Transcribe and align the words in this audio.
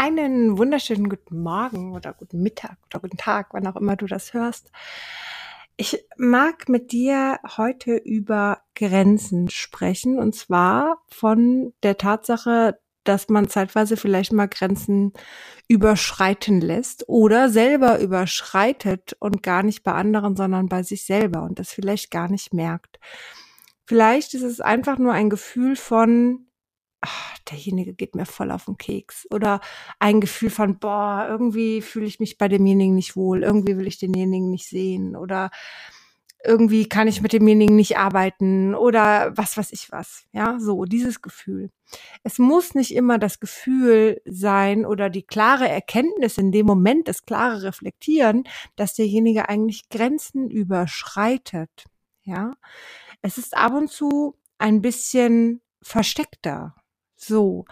Einen 0.00 0.56
wunderschönen 0.56 1.08
guten 1.08 1.42
Morgen 1.42 1.92
oder 1.92 2.12
guten 2.12 2.40
Mittag 2.40 2.76
oder 2.86 3.00
guten 3.00 3.16
Tag, 3.16 3.48
wann 3.50 3.66
auch 3.66 3.74
immer 3.74 3.96
du 3.96 4.06
das 4.06 4.32
hörst. 4.32 4.70
Ich 5.76 6.06
mag 6.16 6.68
mit 6.68 6.92
dir 6.92 7.40
heute 7.56 7.96
über 7.96 8.60
Grenzen 8.76 9.50
sprechen 9.50 10.20
und 10.20 10.36
zwar 10.36 11.02
von 11.08 11.72
der 11.82 11.98
Tatsache, 11.98 12.78
dass 13.02 13.28
man 13.28 13.48
zeitweise 13.48 13.96
vielleicht 13.96 14.32
mal 14.32 14.46
Grenzen 14.46 15.14
überschreiten 15.66 16.60
lässt 16.60 17.08
oder 17.08 17.48
selber 17.48 17.98
überschreitet 17.98 19.16
und 19.18 19.42
gar 19.42 19.64
nicht 19.64 19.82
bei 19.82 19.94
anderen, 19.94 20.36
sondern 20.36 20.68
bei 20.68 20.84
sich 20.84 21.06
selber 21.06 21.42
und 21.42 21.58
das 21.58 21.72
vielleicht 21.72 22.12
gar 22.12 22.30
nicht 22.30 22.54
merkt. 22.54 23.00
Vielleicht 23.84 24.34
ist 24.34 24.42
es 24.42 24.60
einfach 24.60 24.96
nur 24.96 25.12
ein 25.12 25.28
Gefühl 25.28 25.74
von, 25.74 26.47
ach, 27.00 27.38
derjenige 27.50 27.94
geht 27.94 28.14
mir 28.14 28.26
voll 28.26 28.50
auf 28.50 28.66
den 28.66 28.76
Keks. 28.76 29.26
Oder 29.30 29.60
ein 29.98 30.20
Gefühl 30.20 30.50
von, 30.50 30.78
boah, 30.78 31.26
irgendwie 31.28 31.82
fühle 31.82 32.06
ich 32.06 32.20
mich 32.20 32.38
bei 32.38 32.48
demjenigen 32.48 32.94
nicht 32.94 33.16
wohl, 33.16 33.42
irgendwie 33.42 33.76
will 33.76 33.86
ich 33.86 33.98
denjenigen 33.98 34.50
nicht 34.50 34.68
sehen 34.68 35.16
oder 35.16 35.50
irgendwie 36.44 36.88
kann 36.88 37.08
ich 37.08 37.20
mit 37.20 37.32
demjenigen 37.32 37.74
nicht 37.74 37.98
arbeiten 37.98 38.74
oder 38.74 39.36
was 39.36 39.56
weiß 39.56 39.72
ich 39.72 39.90
was. 39.90 40.24
Ja, 40.32 40.58
so 40.60 40.84
dieses 40.84 41.20
Gefühl. 41.20 41.70
Es 42.22 42.38
muss 42.38 42.74
nicht 42.74 42.94
immer 42.94 43.18
das 43.18 43.40
Gefühl 43.40 44.20
sein 44.24 44.86
oder 44.86 45.10
die 45.10 45.24
klare 45.24 45.68
Erkenntnis 45.68 46.38
in 46.38 46.52
dem 46.52 46.66
Moment, 46.66 47.08
das 47.08 47.24
klare 47.24 47.62
Reflektieren, 47.62 48.44
dass 48.76 48.94
derjenige 48.94 49.48
eigentlich 49.48 49.88
Grenzen 49.88 50.48
überschreitet. 50.48 51.86
Ja, 52.22 52.52
es 53.22 53.38
ist 53.38 53.56
ab 53.56 53.72
und 53.72 53.90
zu 53.90 54.36
ein 54.58 54.80
bisschen 54.80 55.60
versteckter. 55.82 56.74
So. 57.18 57.66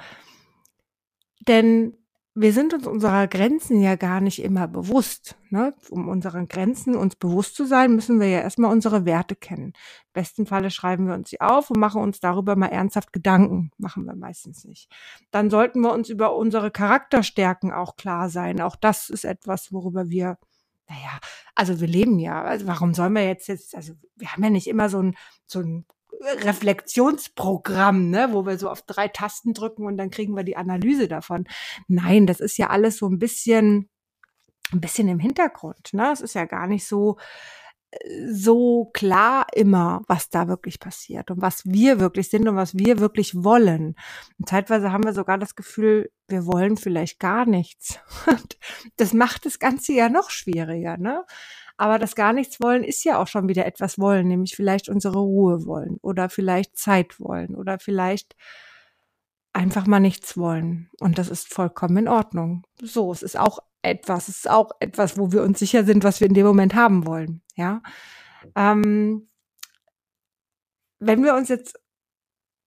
Denn 1.47 1.97
wir 2.35 2.53
sind 2.53 2.75
uns 2.75 2.87
unserer 2.87 3.29
Grenzen 3.29 3.81
ja 3.81 3.97
gar 3.97 4.21
nicht 4.21 4.43
immer 4.43 4.69
bewusst. 4.69 5.37
Ne? 5.49 5.73
Um 5.89 6.09
unseren 6.09 6.49
Grenzen 6.49 6.95
uns 6.95 7.17
bewusst 7.17 7.57
zu 7.57 7.65
sein, 7.65 7.95
müssen 7.95 8.21
wir 8.21 8.29
ja 8.29 8.41
erstmal 8.41 8.71
unsere 8.71 9.07
Werte 9.07 9.35
kennen. 9.37 9.69
Im 9.69 10.13
besten 10.13 10.45
Falle 10.45 10.71
schreiben 10.71 11.07
wir 11.07 11.15
uns 11.15 11.31
sie 11.31 11.41
auf 11.41 11.71
und 11.71 11.79
machen 11.79 12.03
uns 12.03 12.21
darüber 12.21 12.55
mal 12.55 12.67
ernsthaft 12.67 13.15
Gedanken. 13.15 13.71
Machen 13.79 14.05
wir 14.05 14.17
meistens 14.17 14.65
nicht. 14.65 14.91
Dann 15.31 15.49
sollten 15.49 15.81
wir 15.81 15.95
uns 15.95 16.11
über 16.11 16.37
unsere 16.37 16.71
Charakterstärken 16.71 17.73
auch 17.73 17.97
klar 17.97 18.29
sein. 18.29 18.61
Auch 18.61 18.77
das 18.77 19.09
ist 19.09 19.25
etwas, 19.25 19.73
worüber 19.73 20.11
wir 20.11 20.37
naja, 20.89 21.19
also 21.55 21.81
wir 21.81 21.89
leben 21.89 22.19
ja. 22.19 22.43
Also 22.45 22.67
warum 22.67 22.95
sollen 22.95 23.15
wir 23.15 23.27
jetzt 23.27 23.49
jetzt, 23.49 23.75
also 23.75 23.95
wir 24.15 24.33
haben 24.33 24.45
ja 24.45 24.51
nicht 24.51 24.69
immer 24.69 24.89
so 24.89 25.03
ein, 25.03 25.17
so 25.47 25.61
ein 25.61 25.85
Reflexionsprogramm, 26.21 28.11
ne, 28.11 28.29
wo 28.33 28.47
wir 28.47 28.59
so 28.59 28.71
auf 28.71 28.83
drei 28.83 29.09
Tasten 29.09 29.55
drücken 29.55 29.87
und 29.87 29.97
dann 29.97 30.11
kriegen 30.11 30.37
wir 30.37 30.45
die 30.45 30.57
Analyse 30.57 31.09
davon. 31.09 31.45
Nein, 31.89 32.27
das 32.27 32.41
ist 32.41 32.57
ja 32.57 32.71
alles 32.71 32.99
so 32.99 33.09
ein 33.09 33.19
bisschen, 33.19 33.89
ein 34.73 34.81
bisschen 34.81 35.09
im 35.09 35.19
Hintergrund. 35.19 35.93
Ne? 35.93 36.11
Es 36.13 36.21
ist 36.21 36.35
ja 36.35 36.45
gar 36.45 36.67
nicht 36.67 36.87
so, 36.87 37.17
so 38.31 38.91
klar 38.93 39.47
immer, 39.55 40.03
was 40.07 40.29
da 40.29 40.49
wirklich 40.49 40.81
passiert 40.81 41.31
und 41.31 41.41
was 41.41 41.65
wir 41.65 42.01
wirklich 42.01 42.29
sind 42.29 42.49
und 42.49 42.57
was 42.57 42.75
wir 42.77 42.99
wirklich 42.99 43.35
wollen. 43.35 43.95
Und 44.39 44.49
zeitweise 44.49 44.93
haben 44.93 45.05
wir 45.05 45.13
sogar 45.13 45.39
das 45.39 45.55
Gefühl, 45.55 46.11
wir 46.29 46.47
wollen 46.47 46.77
vielleicht 46.77 47.19
gar 47.19 47.47
nichts. 47.47 47.99
das 48.97 49.13
macht 49.13 49.47
das 49.47 49.59
Ganze 49.59 49.93
ja 49.93 50.09
noch 50.09 50.31
schwieriger, 50.31 50.97
ne? 50.97 51.25
Aber 51.77 51.99
das 51.99 52.15
gar 52.15 52.33
nichts 52.33 52.61
wollen 52.61 52.85
ist 52.85 53.05
ja 53.05 53.21
auch 53.21 53.27
schon 53.27 53.49
wieder 53.49 53.67
etwas 53.67 53.99
wollen, 53.99 54.29
nämlich 54.29 54.57
vielleicht 54.57 54.89
unsere 54.89 55.19
Ruhe 55.19 55.67
wollen 55.67 55.99
oder 56.01 56.29
vielleicht 56.29 56.77
Zeit 56.79 57.21
wollen 57.21 57.55
oder 57.55 57.79
vielleicht 57.79 58.35
einfach 59.53 59.87
mal 59.87 60.01
nichts 60.01 60.37
wollen. 60.39 60.91
Und 61.01 61.19
das 61.19 61.29
ist 61.29 61.53
vollkommen 61.53 61.97
in 61.99 62.09
Ordnung. 62.09 62.63
So, 62.81 63.13
es 63.13 63.23
ist 63.23 63.39
auch 63.39 63.59
etwas, 63.83 64.29
es 64.29 64.39
ist 64.39 64.51
auch 64.51 64.71
etwas, 64.81 65.19
wo 65.19 65.33
wir 65.33 65.43
uns 65.43 65.59
sicher 65.59 65.85
sind, 65.85 66.05
was 66.05 66.21
wir 66.21 66.29
in 66.29 66.35
dem 66.35 66.47
Moment 66.47 66.75
haben 66.75 67.07
wollen. 67.07 67.43
Ja. 67.57 67.83
Ähm, 68.55 69.29
wenn 70.99 71.23
wir 71.23 71.35
uns 71.35 71.49
jetzt 71.49 71.79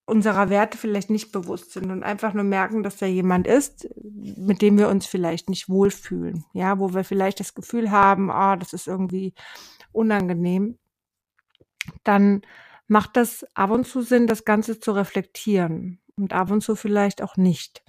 unserer 0.09 0.49
Werte 0.49 0.77
vielleicht 0.77 1.09
nicht 1.09 1.31
bewusst 1.31 1.71
sind 1.71 1.91
und 1.91 2.03
einfach 2.03 2.33
nur 2.33 2.43
merken, 2.43 2.83
dass 2.83 2.97
da 2.97 3.05
jemand 3.05 3.47
ist, 3.47 3.87
mit 4.01 4.61
dem 4.61 4.77
wir 4.77 4.89
uns 4.89 5.05
vielleicht 5.05 5.49
nicht 5.49 5.69
wohlfühlen, 5.69 6.45
ja, 6.53 6.79
wo 6.79 6.93
wir 6.93 7.03
vielleicht 7.03 7.39
das 7.39 7.53
Gefühl 7.53 7.91
haben, 7.91 8.31
ah, 8.31 8.55
das 8.55 8.73
ist 8.73 8.87
irgendwie 8.87 9.33
unangenehm, 9.91 10.77
dann 12.03 12.41
macht 12.87 13.15
das 13.17 13.45
ab 13.53 13.71
und 13.71 13.87
zu 13.87 14.01
Sinn, 14.01 14.27
das 14.27 14.45
Ganze 14.45 14.79
zu 14.79 14.91
reflektieren 14.91 15.99
und 16.17 16.33
ab 16.33 16.51
und 16.51 16.61
zu 16.61 16.75
vielleicht 16.75 17.21
auch 17.21 17.37
nicht. 17.37 17.83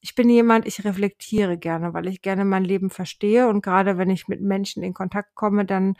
Ich 0.00 0.14
bin 0.14 0.30
jemand, 0.30 0.66
ich 0.66 0.84
reflektiere 0.84 1.58
gerne, 1.58 1.92
weil 1.92 2.06
ich 2.06 2.22
gerne 2.22 2.44
mein 2.44 2.64
Leben 2.64 2.88
verstehe 2.88 3.48
und 3.48 3.62
gerade 3.62 3.98
wenn 3.98 4.10
ich 4.10 4.28
mit 4.28 4.40
Menschen 4.40 4.82
in 4.82 4.94
Kontakt 4.94 5.34
komme, 5.34 5.64
dann 5.64 5.96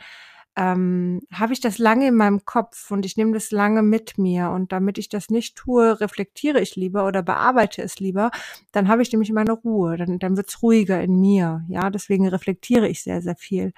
ähm, 0.55 1.21
habe 1.31 1.53
ich 1.53 1.61
das 1.61 1.77
lange 1.77 2.07
in 2.07 2.15
meinem 2.15 2.43
Kopf 2.45 2.91
und 2.91 3.05
ich 3.05 3.17
nehme 3.17 3.33
das 3.33 3.51
lange 3.51 3.81
mit 3.81 4.17
mir. 4.17 4.49
Und 4.49 4.71
damit 4.71 4.97
ich 4.97 5.09
das 5.09 5.29
nicht 5.29 5.55
tue, 5.55 5.99
reflektiere 6.01 6.59
ich 6.59 6.75
lieber 6.75 7.05
oder 7.05 7.23
bearbeite 7.23 7.81
es 7.81 7.99
lieber, 7.99 8.31
dann 8.71 8.87
habe 8.87 9.01
ich 9.01 9.11
nämlich 9.11 9.31
meine 9.31 9.53
Ruhe, 9.53 9.97
dann, 9.97 10.19
dann 10.19 10.37
wird 10.37 10.49
es 10.49 10.61
ruhiger 10.61 11.01
in 11.01 11.19
mir. 11.19 11.63
Ja, 11.69 11.89
deswegen 11.89 12.27
reflektiere 12.27 12.87
ich 12.87 13.03
sehr, 13.03 13.21
sehr 13.21 13.35
viel. 13.35 13.73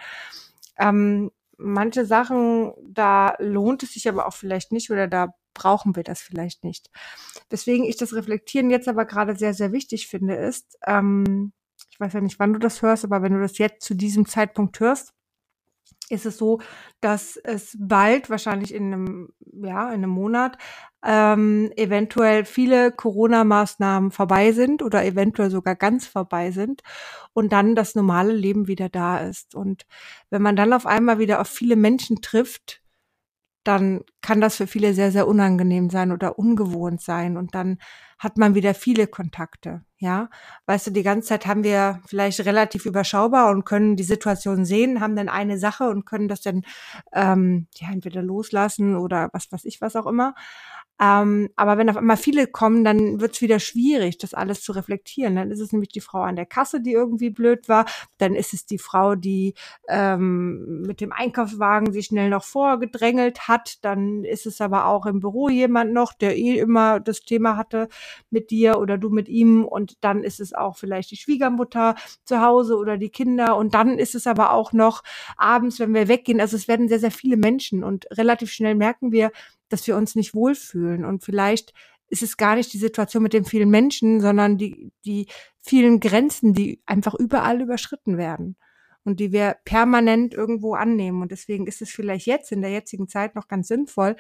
Ähm, 0.78 1.32
manche 1.58 2.06
Sachen, 2.06 2.74
da 2.84 3.36
lohnt 3.40 3.84
es 3.84 3.94
sich 3.94 4.10
aber 4.10 4.26
auch 4.28 4.34
vielleicht 4.34 4.72
nicht 4.72 4.90
oder 4.90 5.08
da 5.08 5.36
brauchen 5.54 5.96
wir 5.96 6.04
das 6.04 6.22
vielleicht 6.22 6.64
nicht. 6.64 6.90
Deswegen 7.52 7.84
ich 7.84 7.98
das 7.98 8.16
Reflektieren 8.16 8.70
jetzt 8.70 8.88
aber 8.88 9.06
gerade 9.06 9.36
sehr, 9.36 9.54
sehr 9.54 9.72
wichtig 9.72 10.08
finde, 10.08 10.36
ist, 10.36 10.78
ähm, 10.88 11.54
ich 11.92 12.00
weiß 12.00 12.14
ja 12.14 12.22
nicht, 12.22 12.40
wann 12.40 12.54
du 12.54 12.60
das 12.60 12.82
hörst, 12.82 13.04
aber 13.04 13.22
wenn 13.22 13.34
du 13.34 13.42
das 13.42 13.58
jetzt 13.58 13.86
zu 13.86 13.94
diesem 13.94 14.26
Zeitpunkt 14.26 14.80
hörst, 14.80 15.14
ist 16.10 16.26
es 16.26 16.38
so, 16.38 16.60
dass 17.00 17.38
es 17.38 17.78
bald, 17.80 18.30
wahrscheinlich 18.30 18.74
in 18.74 18.94
einem, 18.94 19.30
ja, 19.64 19.88
in 19.90 20.04
einem 20.04 20.10
Monat, 20.10 20.58
ähm, 21.04 21.72
eventuell 21.78 22.46
viele 22.46 22.92
Corona-Maßnahmen 22.92 24.12
vorbei 24.12 24.52
sind 24.52 24.84
oder 24.84 25.04
eventuell 25.06 25.50
sogar 25.50 25.76
ganz 25.76 26.08
vorbei 26.08 26.52
sind 26.52 26.82
und 27.34 27.54
dann 27.54 27.76
das 27.76 27.96
normale 27.96 28.34
Leben 28.34 28.68
wieder 28.68 28.90
da 28.90 29.20
ist. 29.20 29.56
Und 29.56 29.86
wenn 30.30 30.42
man 30.42 30.56
dann 30.56 30.74
auf 30.74 30.86
einmal 30.86 31.18
wieder 31.20 31.42
auf 31.42 31.48
viele 31.48 31.76
Menschen 31.76 32.22
trifft, 32.22 32.82
dann 33.64 34.02
kann 34.22 34.42
das 34.42 34.56
für 34.58 34.68
viele 34.68 34.94
sehr, 34.94 35.12
sehr 35.12 35.28
unangenehm 35.28 35.90
sein 35.90 36.12
oder 36.12 36.38
ungewohnt 36.40 37.02
sein. 37.02 37.38
Und 37.38 37.56
dann 37.56 37.78
hat 38.20 38.38
man 38.38 38.56
wieder 38.56 38.74
viele 38.74 39.08
Kontakte, 39.08 39.84
ja. 40.02 40.30
Weißt 40.66 40.88
du, 40.88 40.92
die 40.92 41.04
ganze 41.04 41.30
Zeit 41.30 41.46
haben 41.46 41.64
wir 41.64 42.02
vielleicht 42.08 42.44
relativ 42.46 42.86
überschaubar 42.88 43.52
und 43.52 43.66
können 43.66 43.96
die 43.96 44.04
Situation 44.04 44.66
sehen, 44.66 45.00
haben 45.00 45.16
dann 45.16 45.30
eine 45.30 45.60
Sache 45.60 45.90
und 45.90 46.06
können 46.06 46.28
das 46.28 46.42
dann 46.42 46.64
ähm, 47.14 47.68
ja 47.76 47.90
entweder 47.92 48.24
loslassen 48.24 48.96
oder 48.96 49.30
was 49.32 49.52
weiß 49.52 49.64
ich 49.66 49.80
was 49.80 49.96
auch 49.96 50.08
immer. 50.08 50.34
Ähm, 51.02 51.50
aber 51.56 51.80
wenn 51.80 51.90
auf 51.90 51.98
einmal 51.98 52.18
viele 52.18 52.46
kommen, 52.46 52.84
dann 52.84 53.20
wird 53.20 53.34
es 53.34 53.42
wieder 53.42 53.60
schwierig, 53.60 54.20
das 54.20 54.36
alles 54.36 54.62
zu 54.62 54.72
reflektieren. 54.72 55.36
Dann 55.36 55.50
ist 55.50 55.60
es 55.60 55.72
nämlich 55.72 55.90
die 55.90 56.00
Frau 56.00 56.22
an 56.22 56.36
der 56.36 56.46
Kasse, 56.46 56.80
die 56.80 56.92
irgendwie 56.92 57.32
blöd 57.32 57.68
war. 57.68 57.86
Dann 58.20 58.36
ist 58.36 58.54
es 58.54 58.68
die 58.68 58.78
Frau, 58.78 59.16
die 59.16 59.56
ähm, 59.90 60.84
mit 60.84 61.02
dem 61.02 61.12
Einkaufswagen 61.12 61.92
sich 61.92 62.06
schnell 62.08 62.30
noch 62.30 62.44
vorgedrängelt 62.44 63.48
hat. 63.48 63.84
Dann 63.84 64.24
ist 64.24 64.46
es 64.46 64.62
aber 64.62 64.86
auch 64.86 65.08
im 65.08 65.20
Büro 65.20 65.50
jemand 65.50 65.92
noch, 65.92 66.14
der 66.14 66.38
eh 66.38 66.60
immer 66.60 67.00
das 67.00 67.22
Thema 67.22 67.58
hatte 67.58 67.88
mit 68.30 68.52
dir 68.52 68.78
oder 68.78 69.00
du 69.00 69.10
mit 69.10 69.28
ihm. 69.28 69.66
Und 69.66 69.98
dann 70.04 70.24
ist 70.24 70.40
es 70.40 70.54
auch 70.54 70.78
vielleicht 70.78 71.10
die 71.10 71.18
Schwiegermutter 71.18 71.96
zu 72.26 72.42
Hause 72.42 72.78
oder 72.78 72.98
die 72.98 73.10
Kinder. 73.10 73.58
Und 73.58 73.74
dann 73.74 73.98
ist 73.98 74.14
es 74.14 74.28
aber 74.28 74.54
auch 74.54 74.72
noch 74.72 75.02
abends, 75.36 75.80
wenn 75.80 75.96
wir 75.96 76.08
weggehen. 76.08 76.40
Also 76.40 76.58
es 76.58 76.68
werden 76.68 76.90
sehr, 76.90 77.00
sehr 77.00 77.12
viele 77.12 77.38
Menschen 77.38 77.84
und 77.84 78.06
relativ 78.12 78.52
schnell 78.52 78.76
merken 78.76 79.12
wir, 79.12 79.32
dass 79.72 79.88
wir 79.88 79.96
uns 79.96 80.16
nicht 80.16 80.34
wohlfühlen. 80.34 81.06
Und 81.06 81.24
vielleicht 81.24 81.74
ist 82.08 82.24
es 82.24 82.38
gar 82.38 82.56
nicht 82.56 82.74
die 82.74 82.78
Situation 82.78 83.24
mit 83.24 83.34
den 83.34 83.46
vielen 83.46 83.70
Menschen, 83.70 84.20
sondern 84.20 84.58
die, 84.58 84.92
die 85.06 85.28
vielen 85.60 86.00
Grenzen, 86.00 86.54
die 86.54 86.82
einfach 86.86 87.14
überall 87.14 87.62
überschritten 87.62 88.18
werden 88.18 88.58
und 89.04 89.20
die 89.20 89.32
wir 89.32 89.56
permanent 89.64 90.34
irgendwo 90.34 90.76
annehmen. 90.76 91.22
Und 91.22 91.32
deswegen 91.32 91.68
ist 91.68 91.82
es 91.82 91.90
vielleicht 91.90 92.26
jetzt 92.26 92.52
in 92.52 92.62
der 92.62 92.72
jetzigen 92.72 93.08
Zeit 93.08 93.36
noch 93.36 93.48
ganz 93.48 93.68
sinnvoll, 93.68 94.16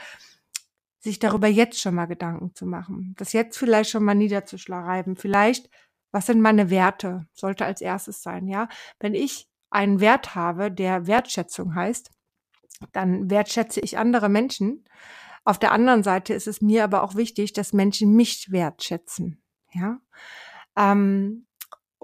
sich 0.99 1.19
darüber 1.19 1.47
jetzt 1.47 1.79
schon 1.79 1.95
mal 1.95 2.05
Gedanken 2.05 2.53
zu 2.55 2.65
machen, 2.65 3.15
das 3.17 3.33
jetzt 3.33 3.57
vielleicht 3.57 3.89
schon 3.89 4.03
mal 4.03 4.15
niederzuschreiben. 4.15 5.15
Vielleicht, 5.15 5.69
was 6.11 6.27
sind 6.27 6.41
meine 6.41 6.69
Werte? 6.69 7.27
Sollte 7.33 7.65
als 7.65 7.81
erstes 7.81 8.21
sein, 8.21 8.47
ja. 8.47 8.69
Wenn 8.99 9.15
ich 9.15 9.47
einen 9.69 9.99
Wert 9.99 10.35
habe, 10.35 10.71
der 10.71 11.07
Wertschätzung 11.07 11.75
heißt, 11.75 12.11
dann 12.91 13.29
wertschätze 13.29 13.79
ich 13.79 13.97
andere 13.97 14.29
Menschen 14.29 14.85
auf 15.43 15.59
der 15.59 15.71
anderen 15.71 16.03
Seite 16.03 16.33
ist 16.33 16.47
es 16.47 16.61
mir 16.61 16.83
aber 16.83 17.03
auch 17.03 17.15
wichtig, 17.15 17.53
dass 17.53 17.73
Menschen 17.73 18.15
mich 18.15 18.51
wertschätzen. 18.51 19.41
Ja. 19.73 19.99
Ähm, 20.77 21.47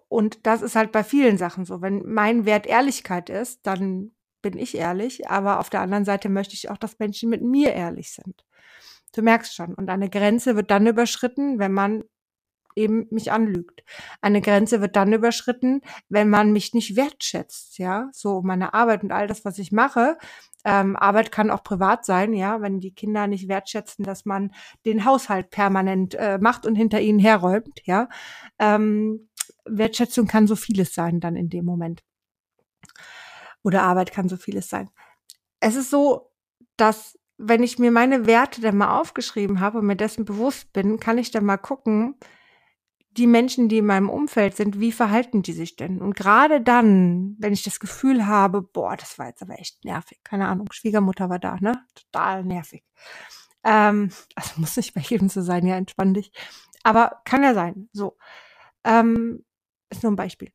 und 0.09 0.45
das 0.45 0.61
ist 0.61 0.75
halt 0.75 0.91
bei 0.91 1.03
vielen 1.03 1.37
Sachen 1.37 1.65
so. 1.65 1.81
Wenn 1.81 2.03
mein 2.05 2.45
Wert 2.45 2.65
Ehrlichkeit 2.65 3.29
ist, 3.29 3.59
dann 3.63 4.11
bin 4.41 4.57
ich 4.57 4.77
ehrlich, 4.77 5.29
aber 5.29 5.59
auf 5.59 5.69
der 5.69 5.81
anderen 5.81 6.05
Seite 6.05 6.29
möchte 6.29 6.53
ich 6.53 6.69
auch, 6.69 6.77
dass 6.77 6.99
Menschen 6.99 7.29
mit 7.29 7.41
mir 7.41 7.73
ehrlich 7.73 8.11
sind. 8.11 8.45
Du 9.13 9.21
merkst 9.21 9.53
schon. 9.53 9.73
Und 9.73 9.89
eine 9.89 10.09
Grenze 10.09 10.55
wird 10.55 10.71
dann 10.71 10.87
überschritten, 10.87 11.59
wenn 11.59 11.73
man 11.73 12.03
eben 12.77 13.07
mich 13.09 13.31
anlügt. 13.31 13.83
Eine 14.21 14.41
Grenze 14.41 14.79
wird 14.79 14.95
dann 14.95 15.11
überschritten, 15.11 15.81
wenn 16.07 16.29
man 16.29 16.53
mich 16.53 16.73
nicht 16.73 16.95
wertschätzt, 16.95 17.77
ja, 17.77 18.09
so 18.13 18.41
meine 18.41 18.73
Arbeit 18.73 19.03
und 19.03 19.11
all 19.11 19.27
das, 19.27 19.43
was 19.43 19.59
ich 19.59 19.71
mache. 19.71 20.17
Ähm, 20.63 20.95
Arbeit 20.95 21.31
kann 21.31 21.51
auch 21.51 21.63
privat 21.63 22.05
sein, 22.05 22.33
ja, 22.33 22.61
wenn 22.61 22.79
die 22.79 22.93
Kinder 22.93 23.27
nicht 23.27 23.47
wertschätzen, 23.47 24.05
dass 24.05 24.25
man 24.25 24.53
den 24.85 25.05
Haushalt 25.05 25.49
permanent 25.49 26.15
äh, 26.15 26.37
macht 26.39 26.65
und 26.65 26.75
hinter 26.75 27.01
ihnen 27.01 27.19
herräumt, 27.19 27.81
ja. 27.85 28.09
Ähm, 28.59 29.29
Wertschätzung 29.65 30.27
kann 30.27 30.47
so 30.47 30.55
vieles 30.55 30.93
sein 30.93 31.19
dann 31.19 31.35
in 31.35 31.49
dem 31.49 31.65
Moment. 31.65 32.03
Oder 33.63 33.83
Arbeit 33.83 34.11
kann 34.11 34.29
so 34.29 34.37
vieles 34.37 34.69
sein. 34.69 34.89
Es 35.59 35.75
ist 35.75 35.89
so, 35.89 36.31
dass 36.77 37.17
wenn 37.37 37.63
ich 37.63 37.79
mir 37.79 37.91
meine 37.91 38.25
Werte 38.25 38.61
dann 38.61 38.77
mal 38.77 38.99
aufgeschrieben 38.99 39.59
habe 39.59 39.79
und 39.79 39.85
mir 39.85 39.95
dessen 39.95 40.25
bewusst 40.25 40.73
bin, 40.73 40.99
kann 40.99 41.17
ich 41.17 41.31
dann 41.31 41.45
mal 41.45 41.57
gucken, 41.57 42.15
die 43.17 43.27
Menschen, 43.27 43.67
die 43.67 43.79
in 43.79 43.85
meinem 43.85 44.09
Umfeld 44.09 44.55
sind, 44.55 44.79
wie 44.79 44.91
verhalten 44.91 45.41
die 45.41 45.53
sich 45.53 45.75
denn? 45.75 46.01
Und 46.01 46.15
gerade 46.15 46.61
dann, 46.61 47.35
wenn 47.39 47.53
ich 47.53 47.63
das 47.63 47.79
Gefühl 47.79 48.27
habe, 48.27 48.61
boah, 48.61 48.95
das 48.95 49.17
war 49.17 49.27
jetzt 49.27 49.41
aber 49.41 49.59
echt 49.59 49.83
nervig, 49.83 50.19
keine 50.23 50.47
Ahnung, 50.47 50.71
Schwiegermutter 50.71 51.29
war 51.29 51.39
da, 51.39 51.57
ne? 51.59 51.83
Total 51.95 52.43
nervig. 52.43 52.83
Ähm, 53.63 54.11
also 54.35 54.51
muss 54.61 54.77
nicht 54.77 54.93
bei 54.93 55.01
jedem 55.01 55.29
so 55.29 55.41
sein, 55.41 55.65
ja, 55.65 55.75
entspann 55.75 56.13
dich. 56.13 56.31
Aber 56.83 57.21
kann 57.25 57.43
ja 57.43 57.53
sein, 57.53 57.89
so. 57.91 58.17
Ähm, 58.83 59.43
ist 59.89 60.03
nur 60.03 60.11
ein 60.11 60.17
Beispiel. 60.17 60.51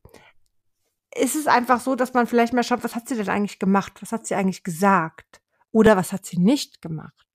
Ist 1.14 1.34
es 1.34 1.46
einfach 1.46 1.80
so, 1.80 1.94
dass 1.94 2.14
man 2.14 2.26
vielleicht 2.26 2.54
mal 2.54 2.62
schaut, 2.62 2.84
was 2.84 2.94
hat 2.94 3.08
sie 3.08 3.16
denn 3.16 3.28
eigentlich 3.28 3.58
gemacht? 3.58 4.00
Was 4.00 4.12
hat 4.12 4.26
sie 4.26 4.34
eigentlich 4.34 4.62
gesagt? 4.62 5.42
Oder 5.72 5.96
was 5.96 6.12
hat 6.12 6.24
sie 6.24 6.38
nicht 6.38 6.80
gemacht? 6.80 7.26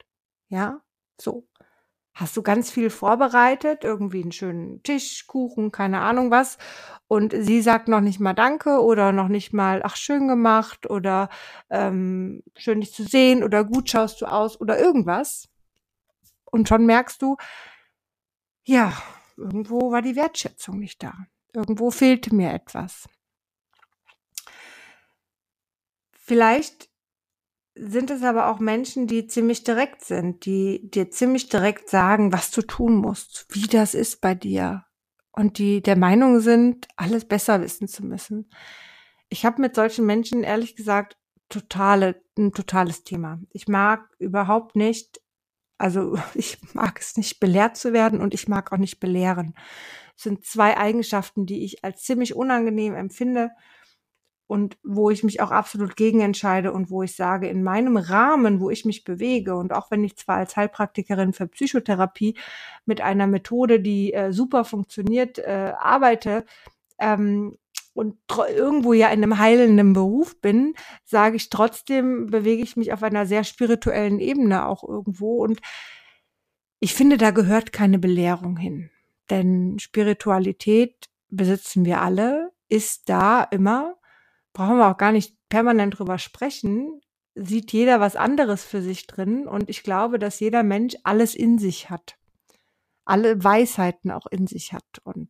Ja, 0.49 0.81
so. 1.19 1.47
Hast 2.17 2.35
du 2.35 2.41
ganz 2.41 2.71
viel 2.71 2.89
vorbereitet, 2.89 3.83
irgendwie 3.83 4.23
einen 4.23 4.31
schönen 4.31 4.81
Tisch, 4.81 5.27
Kuchen, 5.27 5.71
keine 5.71 6.01
Ahnung 6.01 6.31
was. 6.31 6.57
Und 7.07 7.31
sie 7.31 7.61
sagt 7.61 7.87
noch 7.87 8.01
nicht 8.01 8.19
mal 8.19 8.33
Danke 8.33 8.81
oder 8.81 9.11
noch 9.11 9.27
nicht 9.27 9.53
mal, 9.53 9.81
ach, 9.83 9.95
schön 9.95 10.27
gemacht 10.27 10.89
oder 10.89 11.29
ähm, 11.69 12.41
schön 12.55 12.81
dich 12.81 12.91
zu 12.91 13.03
sehen 13.03 13.43
oder 13.43 13.63
gut 13.63 13.91
schaust 13.91 14.19
du 14.21 14.25
aus 14.25 14.59
oder 14.59 14.79
irgendwas. 14.79 15.47
Und 16.45 16.67
schon 16.67 16.87
merkst 16.87 17.21
du, 17.21 17.37
ja, 18.63 18.93
irgendwo 19.35 19.91
war 19.91 20.01
die 20.01 20.15
Wertschätzung 20.15 20.79
nicht 20.79 21.03
da. 21.03 21.13
Irgendwo 21.53 21.91
fehlte 21.91 22.33
mir 22.33 22.51
etwas. 22.51 23.07
Vielleicht 26.13 26.89
sind 27.79 28.11
es 28.11 28.23
aber 28.23 28.49
auch 28.49 28.59
Menschen, 28.59 29.07
die 29.07 29.27
ziemlich 29.27 29.63
direkt 29.63 30.03
sind, 30.03 30.45
die 30.45 30.89
dir 30.89 31.09
ziemlich 31.11 31.49
direkt 31.49 31.89
sagen, 31.89 32.33
was 32.33 32.51
du 32.51 32.61
tun 32.61 32.95
musst, 32.95 33.45
wie 33.49 33.67
das 33.67 33.93
ist 33.93 34.21
bei 34.21 34.35
dir 34.35 34.85
und 35.31 35.59
die 35.59 35.81
der 35.81 35.97
Meinung 35.97 36.39
sind, 36.39 36.87
alles 36.95 37.25
besser 37.25 37.61
wissen 37.61 37.87
zu 37.87 38.03
müssen. 38.03 38.49
Ich 39.29 39.45
habe 39.45 39.61
mit 39.61 39.75
solchen 39.75 40.05
Menschen 40.05 40.43
ehrlich 40.43 40.75
gesagt 40.75 41.17
totale 41.49 42.21
ein 42.37 42.51
totales 42.51 43.03
Thema. 43.03 43.39
Ich 43.51 43.67
mag 43.67 44.09
überhaupt 44.19 44.75
nicht, 44.75 45.21
also 45.77 46.17
ich 46.33 46.57
mag 46.73 46.99
es 46.99 47.17
nicht 47.17 47.39
belehrt 47.39 47.77
zu 47.77 47.93
werden 47.93 48.19
und 48.21 48.33
ich 48.33 48.47
mag 48.47 48.71
auch 48.71 48.77
nicht 48.77 48.99
belehren. 48.99 49.53
Das 50.15 50.23
sind 50.23 50.45
zwei 50.45 50.77
Eigenschaften, 50.77 51.45
die 51.45 51.63
ich 51.63 51.83
als 51.83 52.03
ziemlich 52.03 52.35
unangenehm 52.35 52.95
empfinde 52.95 53.51
und 54.47 54.77
wo 54.83 55.09
ich 55.09 55.23
mich 55.23 55.41
auch 55.41 55.51
absolut 55.51 55.95
gegen 55.95 56.21
entscheide 56.21 56.71
und 56.71 56.89
wo 56.89 57.03
ich 57.03 57.15
sage, 57.15 57.47
in 57.49 57.63
meinem 57.63 57.97
Rahmen, 57.97 58.59
wo 58.59 58.69
ich 58.69 58.85
mich 58.85 59.03
bewege 59.03 59.55
und 59.55 59.73
auch 59.73 59.91
wenn 59.91 60.03
ich 60.03 60.17
zwar 60.17 60.37
als 60.37 60.55
Heilpraktikerin 60.55 61.33
für 61.33 61.47
Psychotherapie 61.47 62.37
mit 62.85 63.01
einer 63.01 63.27
Methode, 63.27 63.79
die 63.79 64.13
äh, 64.13 64.31
super 64.31 64.63
funktioniert, 64.63 65.37
äh, 65.39 65.73
arbeite, 65.77 66.45
ähm, 66.99 67.57
und 67.97 68.15
irgendwo 68.55 68.93
ja 68.93 69.07
in 69.07 69.23
einem 69.23 69.39
heilenden 69.39 69.93
Beruf 69.93 70.39
bin, 70.39 70.75
sage 71.03 71.35
ich 71.35 71.49
trotzdem, 71.49 72.27
bewege 72.27 72.61
ich 72.61 72.77
mich 72.77 72.93
auf 72.93 73.01
einer 73.01 73.25
sehr 73.25 73.43
spirituellen 73.43 74.19
Ebene 74.19 74.67
auch 74.67 74.87
irgendwo. 74.87 75.43
Und 75.43 75.61
ich 76.79 76.93
finde, 76.93 77.17
da 77.17 77.31
gehört 77.31 77.73
keine 77.73 77.97
Belehrung 77.97 78.55
hin. 78.55 78.91
Denn 79.31 79.79
Spiritualität 79.79 81.09
besitzen 81.29 81.85
wir 81.85 82.01
alle, 82.01 82.51
ist 82.69 83.09
da 83.09 83.43
immer 83.43 83.96
brauchen 84.57 84.79
wir 84.79 84.89
auch 84.89 84.97
gar 84.97 85.11
nicht 85.11 85.37
permanent 85.49 85.99
drüber 85.99 86.17
sprechen, 86.17 86.99
sieht 87.35 87.71
jeder 87.71 87.99
was 87.99 88.15
anderes 88.15 88.63
für 88.63 88.81
sich 88.81 89.05
drin. 89.05 89.47
Und 89.47 89.69
ich 89.69 89.83
glaube, 89.83 90.17
dass 90.17 90.39
jeder 90.39 90.63
Mensch 90.63 90.95
alles 91.03 91.35
in 91.35 91.59
sich 91.59 91.91
hat. 91.91 92.17
Alle 93.05 93.43
Weisheiten 93.43 94.09
auch 94.09 94.25
in 94.25 94.47
sich 94.47 94.73
hat. 94.73 94.99
Und 95.03 95.29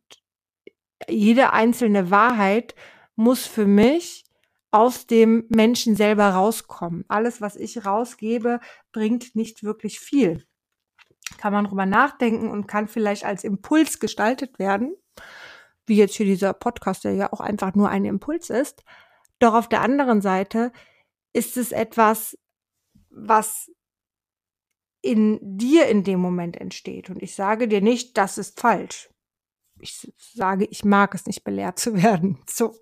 jede 1.10 1.52
einzelne 1.52 2.10
Wahrheit 2.10 2.74
muss 3.16 3.46
für 3.46 3.66
mich 3.66 4.24
aus 4.70 5.06
dem 5.06 5.44
Menschen 5.50 5.94
selber 5.94 6.30
rauskommen. 6.30 7.04
Alles, 7.08 7.42
was 7.42 7.56
ich 7.56 7.84
rausgebe, 7.84 8.60
bringt 8.92 9.36
nicht 9.36 9.62
wirklich 9.62 10.00
viel. 10.00 10.46
Kann 11.36 11.52
man 11.52 11.66
drüber 11.66 11.84
nachdenken 11.84 12.48
und 12.48 12.66
kann 12.66 12.88
vielleicht 12.88 13.26
als 13.26 13.44
Impuls 13.44 14.00
gestaltet 14.00 14.58
werden, 14.58 14.96
wie 15.84 15.96
jetzt 15.96 16.14
hier 16.14 16.24
dieser 16.24 16.54
Podcast, 16.54 17.04
der 17.04 17.12
ja 17.12 17.30
auch 17.30 17.40
einfach 17.40 17.74
nur 17.74 17.90
ein 17.90 18.06
Impuls 18.06 18.48
ist. 18.48 18.84
Doch 19.38 19.54
auf 19.54 19.68
der 19.68 19.82
anderen 19.82 20.20
Seite 20.20 20.72
ist 21.32 21.56
es 21.56 21.72
etwas, 21.72 22.36
was 23.10 23.70
in 25.00 25.38
dir 25.42 25.86
in 25.86 26.04
dem 26.04 26.20
Moment 26.20 26.56
entsteht. 26.56 27.10
Und 27.10 27.22
ich 27.22 27.34
sage 27.34 27.68
dir 27.68 27.80
nicht, 27.80 28.16
das 28.16 28.38
ist 28.38 28.60
falsch. 28.60 29.08
Ich 29.80 30.12
sage, 30.16 30.64
ich 30.64 30.84
mag 30.84 31.14
es 31.14 31.26
nicht 31.26 31.44
belehrt 31.44 31.78
zu 31.78 31.94
werden. 32.02 32.42
So. 32.48 32.74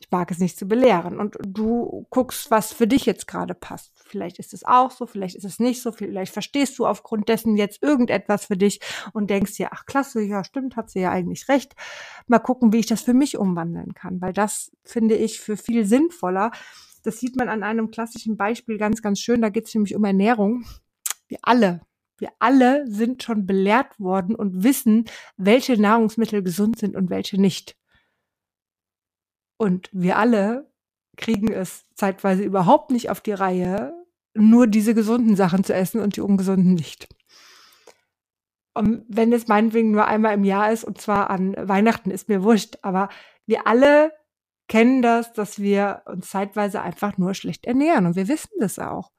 Ich 0.00 0.10
mag 0.10 0.30
es 0.30 0.38
nicht 0.38 0.58
zu 0.58 0.66
belehren. 0.66 1.18
Und 1.18 1.36
du 1.40 2.06
guckst, 2.10 2.50
was 2.50 2.72
für 2.72 2.86
dich 2.86 3.06
jetzt 3.06 3.26
gerade 3.26 3.54
passt. 3.54 3.92
Vielleicht 4.06 4.38
ist 4.38 4.54
es 4.54 4.64
auch 4.64 4.90
so, 4.90 5.06
vielleicht 5.06 5.36
ist 5.36 5.44
es 5.44 5.58
nicht 5.58 5.82
so, 5.82 5.92
vielleicht 5.92 6.32
verstehst 6.32 6.78
du 6.78 6.86
aufgrund 6.86 7.28
dessen 7.28 7.56
jetzt 7.56 7.82
irgendetwas 7.82 8.46
für 8.46 8.56
dich 8.56 8.80
und 9.12 9.30
denkst 9.30 9.56
dir, 9.56 9.68
ach 9.72 9.86
klasse, 9.86 10.22
ja 10.22 10.44
stimmt, 10.44 10.76
hat 10.76 10.90
sie 10.90 11.00
ja 11.00 11.10
eigentlich 11.10 11.48
recht. 11.48 11.74
Mal 12.26 12.38
gucken, 12.38 12.72
wie 12.72 12.78
ich 12.78 12.86
das 12.86 13.02
für 13.02 13.14
mich 13.14 13.36
umwandeln 13.36 13.94
kann, 13.94 14.20
weil 14.20 14.32
das 14.32 14.70
finde 14.84 15.16
ich 15.16 15.40
für 15.40 15.56
viel 15.56 15.84
sinnvoller. 15.84 16.50
Das 17.02 17.18
sieht 17.20 17.36
man 17.36 17.48
an 17.48 17.62
einem 17.62 17.90
klassischen 17.90 18.36
Beispiel 18.36 18.78
ganz, 18.78 19.02
ganz 19.02 19.20
schön. 19.20 19.42
Da 19.42 19.48
geht 19.48 19.66
es 19.66 19.74
nämlich 19.74 19.94
um 19.94 20.04
Ernährung. 20.04 20.64
Wir 21.26 21.38
alle, 21.42 21.82
wir 22.18 22.30
alle 22.38 22.86
sind 22.90 23.22
schon 23.22 23.46
belehrt 23.46 23.98
worden 23.98 24.34
und 24.34 24.62
wissen, 24.64 25.04
welche 25.36 25.80
Nahrungsmittel 25.80 26.42
gesund 26.42 26.78
sind 26.78 26.96
und 26.96 27.10
welche 27.10 27.40
nicht. 27.40 27.76
Und 29.58 29.90
wir 29.92 30.16
alle 30.16 30.70
kriegen 31.16 31.52
es 31.52 31.84
zeitweise 31.94 32.42
überhaupt 32.42 32.90
nicht 32.90 33.10
auf 33.10 33.20
die 33.20 33.32
Reihe, 33.32 33.92
nur 34.34 34.66
diese 34.66 34.94
gesunden 34.94 35.36
Sachen 35.36 35.64
zu 35.64 35.74
essen 35.74 36.00
und 36.00 36.16
die 36.16 36.20
ungesunden 36.20 36.74
nicht. 36.74 37.08
Und 38.72 39.04
wenn 39.08 39.32
es 39.32 39.48
meinetwegen 39.48 39.90
nur 39.90 40.06
einmal 40.06 40.34
im 40.34 40.44
Jahr 40.44 40.72
ist, 40.72 40.84
und 40.84 41.00
zwar 41.00 41.30
an 41.30 41.56
Weihnachten, 41.58 42.12
ist 42.12 42.28
mir 42.28 42.44
wurscht, 42.44 42.78
aber 42.82 43.08
wir 43.44 43.66
alle 43.66 44.12
kennen 44.68 45.02
das, 45.02 45.32
dass 45.32 45.58
wir 45.58 46.02
uns 46.06 46.30
zeitweise 46.30 46.80
einfach 46.80 47.18
nur 47.18 47.34
schlecht 47.34 47.66
ernähren 47.66 48.06
und 48.06 48.14
wir 48.14 48.28
wissen 48.28 48.52
das 48.60 48.78
auch. 48.78 49.10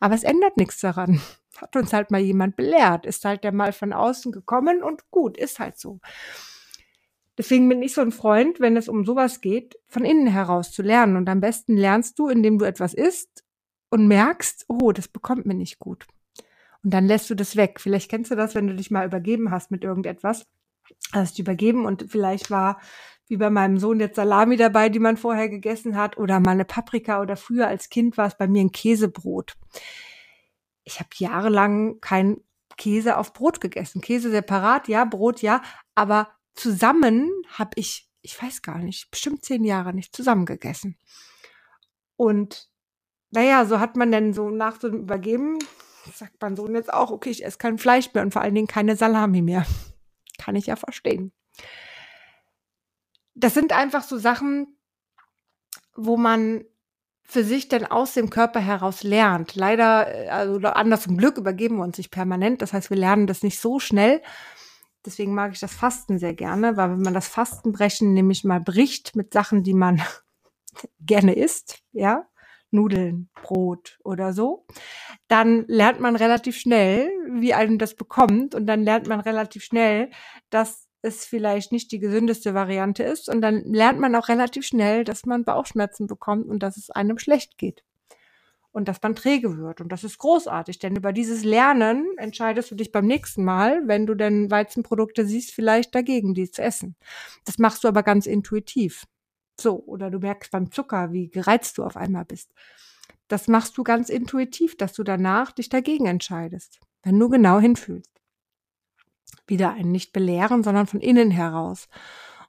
Aber 0.00 0.14
es 0.14 0.22
ändert 0.22 0.56
nichts 0.56 0.80
daran. 0.80 1.20
Hat 1.56 1.76
uns 1.76 1.92
halt 1.92 2.10
mal 2.10 2.20
jemand 2.20 2.56
belehrt, 2.56 3.04
ist 3.04 3.24
halt 3.24 3.44
der 3.44 3.52
mal 3.52 3.72
von 3.72 3.92
außen 3.92 4.32
gekommen 4.32 4.82
und 4.82 5.10
gut, 5.10 5.36
ist 5.36 5.58
halt 5.58 5.78
so. 5.78 6.00
Deswegen 7.36 7.68
bin 7.68 7.82
ich 7.82 7.94
so 7.94 8.00
ein 8.00 8.12
Freund, 8.12 8.60
wenn 8.60 8.76
es 8.76 8.88
um 8.88 9.04
sowas 9.04 9.40
geht, 9.40 9.76
von 9.88 10.04
innen 10.04 10.28
heraus 10.28 10.70
zu 10.70 10.82
lernen. 10.82 11.16
Und 11.16 11.28
am 11.28 11.40
besten 11.40 11.76
lernst 11.76 12.18
du, 12.18 12.28
indem 12.28 12.58
du 12.58 12.64
etwas 12.64 12.94
isst 12.94 13.44
und 13.90 14.06
merkst, 14.06 14.66
oh, 14.68 14.92
das 14.92 15.08
bekommt 15.08 15.46
mir 15.46 15.54
nicht 15.54 15.78
gut. 15.78 16.06
Und 16.84 16.92
dann 16.92 17.06
lässt 17.06 17.30
du 17.30 17.34
das 17.34 17.56
weg. 17.56 17.80
Vielleicht 17.80 18.10
kennst 18.10 18.30
du 18.30 18.36
das, 18.36 18.54
wenn 18.54 18.66
du 18.66 18.74
dich 18.74 18.90
mal 18.90 19.06
übergeben 19.06 19.50
hast 19.50 19.70
mit 19.70 19.82
irgendetwas. 19.84 20.46
Hast 21.12 21.38
du 21.38 21.42
übergeben 21.42 21.86
und 21.86 22.06
vielleicht 22.08 22.50
war 22.50 22.78
wie 23.26 23.36
bei 23.36 23.50
meinem 23.50 23.78
Sohn 23.78 24.00
jetzt 24.00 24.16
Salami 24.16 24.56
dabei, 24.56 24.88
die 24.90 24.98
man 24.98 25.16
vorher 25.16 25.48
gegessen 25.48 25.96
hat, 25.96 26.18
oder 26.18 26.40
mal 26.40 26.50
eine 26.50 26.64
Paprika 26.64 27.22
oder 27.22 27.36
früher 27.36 27.66
als 27.66 27.88
Kind 27.88 28.18
war 28.18 28.26
es 28.26 28.36
bei 28.36 28.46
mir 28.46 28.60
ein 28.60 28.72
Käsebrot. 28.72 29.54
Ich 30.84 31.00
habe 31.00 31.08
jahrelang 31.16 32.00
kein 32.00 32.36
Käse 32.76 33.16
auf 33.16 33.32
Brot 33.32 33.60
gegessen. 33.60 34.02
Käse 34.02 34.30
separat, 34.30 34.88
ja, 34.88 35.04
Brot, 35.04 35.40
ja, 35.40 35.62
aber 35.94 36.28
zusammen 36.54 37.30
habe 37.48 37.72
ich, 37.76 38.08
ich 38.22 38.40
weiß 38.40 38.62
gar 38.62 38.78
nicht, 38.78 39.10
bestimmt 39.10 39.44
zehn 39.44 39.64
Jahre 39.64 39.92
nicht 39.92 40.14
zusammen 40.14 40.46
gegessen. 40.46 40.96
Und 42.16 42.68
naja, 43.30 43.64
so 43.66 43.80
hat 43.80 43.96
man 43.96 44.12
dann 44.12 44.32
so 44.32 44.50
nach 44.50 44.80
so 44.80 44.86
einem 44.86 45.00
Übergeben, 45.00 45.58
sagt 46.12 46.40
man 46.40 46.56
so 46.56 46.68
jetzt 46.68 46.92
auch, 46.92 47.10
okay, 47.10 47.30
ich 47.30 47.44
esse 47.44 47.58
kein 47.58 47.78
Fleisch 47.78 48.12
mehr 48.14 48.22
und 48.22 48.32
vor 48.32 48.42
allen 48.42 48.54
Dingen 48.54 48.68
keine 48.68 48.96
Salami 48.96 49.42
mehr. 49.42 49.66
Kann 50.38 50.56
ich 50.56 50.66
ja 50.66 50.76
verstehen. 50.76 51.32
Das 53.34 53.54
sind 53.54 53.72
einfach 53.72 54.04
so 54.04 54.16
Sachen, 54.18 54.78
wo 55.96 56.16
man 56.16 56.64
für 57.22 57.42
sich 57.42 57.68
dann 57.68 57.86
aus 57.86 58.14
dem 58.14 58.30
Körper 58.30 58.60
heraus 58.60 59.02
lernt. 59.02 59.54
Leider, 59.54 60.26
äh, 60.26 60.28
also 60.28 60.58
anders 60.58 61.02
zum 61.02 61.16
Glück 61.16 61.38
übergeben 61.38 61.78
wir 61.78 61.84
uns 61.84 61.98
nicht 61.98 62.10
permanent. 62.10 62.62
Das 62.62 62.72
heißt, 62.72 62.90
wir 62.90 62.96
lernen 62.96 63.26
das 63.26 63.42
nicht 63.42 63.58
so 63.58 63.80
schnell. 63.80 64.22
Deswegen 65.04 65.34
mag 65.34 65.52
ich 65.52 65.60
das 65.60 65.74
Fasten 65.74 66.18
sehr 66.18 66.34
gerne, 66.34 66.76
weil 66.76 66.90
wenn 66.90 67.02
man 67.02 67.14
das 67.14 67.28
Fastenbrechen 67.28 68.14
nämlich 68.14 68.44
mal 68.44 68.60
bricht 68.60 69.16
mit 69.16 69.32
Sachen, 69.32 69.62
die 69.62 69.74
man 69.74 70.02
gerne 71.00 71.34
isst, 71.34 71.80
ja, 71.92 72.26
Nudeln, 72.70 73.30
Brot 73.34 73.98
oder 74.02 74.32
so, 74.32 74.66
dann 75.28 75.64
lernt 75.68 76.00
man 76.00 76.16
relativ 76.16 76.56
schnell, 76.56 77.08
wie 77.30 77.54
einem 77.54 77.78
das 77.78 77.94
bekommt 77.94 78.54
und 78.54 78.66
dann 78.66 78.82
lernt 78.82 79.06
man 79.06 79.20
relativ 79.20 79.62
schnell, 79.64 80.10
dass 80.50 80.88
es 81.02 81.24
vielleicht 81.24 81.70
nicht 81.70 81.92
die 81.92 81.98
gesündeste 82.00 82.54
Variante 82.54 83.04
ist 83.04 83.28
und 83.28 83.42
dann 83.42 83.62
lernt 83.64 84.00
man 84.00 84.14
auch 84.16 84.28
relativ 84.28 84.66
schnell, 84.66 85.04
dass 85.04 85.26
man 85.26 85.44
Bauchschmerzen 85.44 86.06
bekommt 86.06 86.48
und 86.48 86.62
dass 86.62 86.76
es 86.76 86.90
einem 86.90 87.18
schlecht 87.18 87.58
geht 87.58 87.84
und 88.74 88.88
dass 88.88 89.00
man 89.02 89.14
träge 89.14 89.56
wird. 89.56 89.80
Und 89.80 89.92
das 89.92 90.02
ist 90.02 90.18
großartig, 90.18 90.80
denn 90.80 90.96
über 90.96 91.12
dieses 91.12 91.44
Lernen 91.44 92.06
entscheidest 92.16 92.72
du 92.72 92.74
dich 92.74 92.90
beim 92.90 93.06
nächsten 93.06 93.44
Mal, 93.44 93.86
wenn 93.86 94.04
du 94.04 94.16
denn 94.16 94.50
Weizenprodukte 94.50 95.24
siehst, 95.24 95.52
vielleicht 95.52 95.94
dagegen, 95.94 96.34
die 96.34 96.50
zu 96.50 96.60
essen. 96.60 96.96
Das 97.44 97.58
machst 97.58 97.84
du 97.84 97.88
aber 97.88 98.02
ganz 98.02 98.26
intuitiv. 98.26 99.04
So, 99.60 99.84
oder 99.86 100.10
du 100.10 100.18
merkst 100.18 100.50
beim 100.50 100.72
Zucker, 100.72 101.12
wie 101.12 101.30
gereizt 101.30 101.78
du 101.78 101.84
auf 101.84 101.96
einmal 101.96 102.24
bist. 102.24 102.52
Das 103.28 103.46
machst 103.46 103.78
du 103.78 103.84
ganz 103.84 104.08
intuitiv, 104.08 104.76
dass 104.76 104.92
du 104.92 105.04
danach 105.04 105.52
dich 105.52 105.68
dagegen 105.68 106.06
entscheidest, 106.06 106.80
wenn 107.04 107.16
du 107.16 107.28
genau 107.28 107.60
hinfühlst. 107.60 108.10
Wieder 109.46 109.70
ein 109.70 109.92
nicht 109.92 110.12
belehren, 110.12 110.64
sondern 110.64 110.88
von 110.88 111.00
innen 111.00 111.30
heraus. 111.30 111.86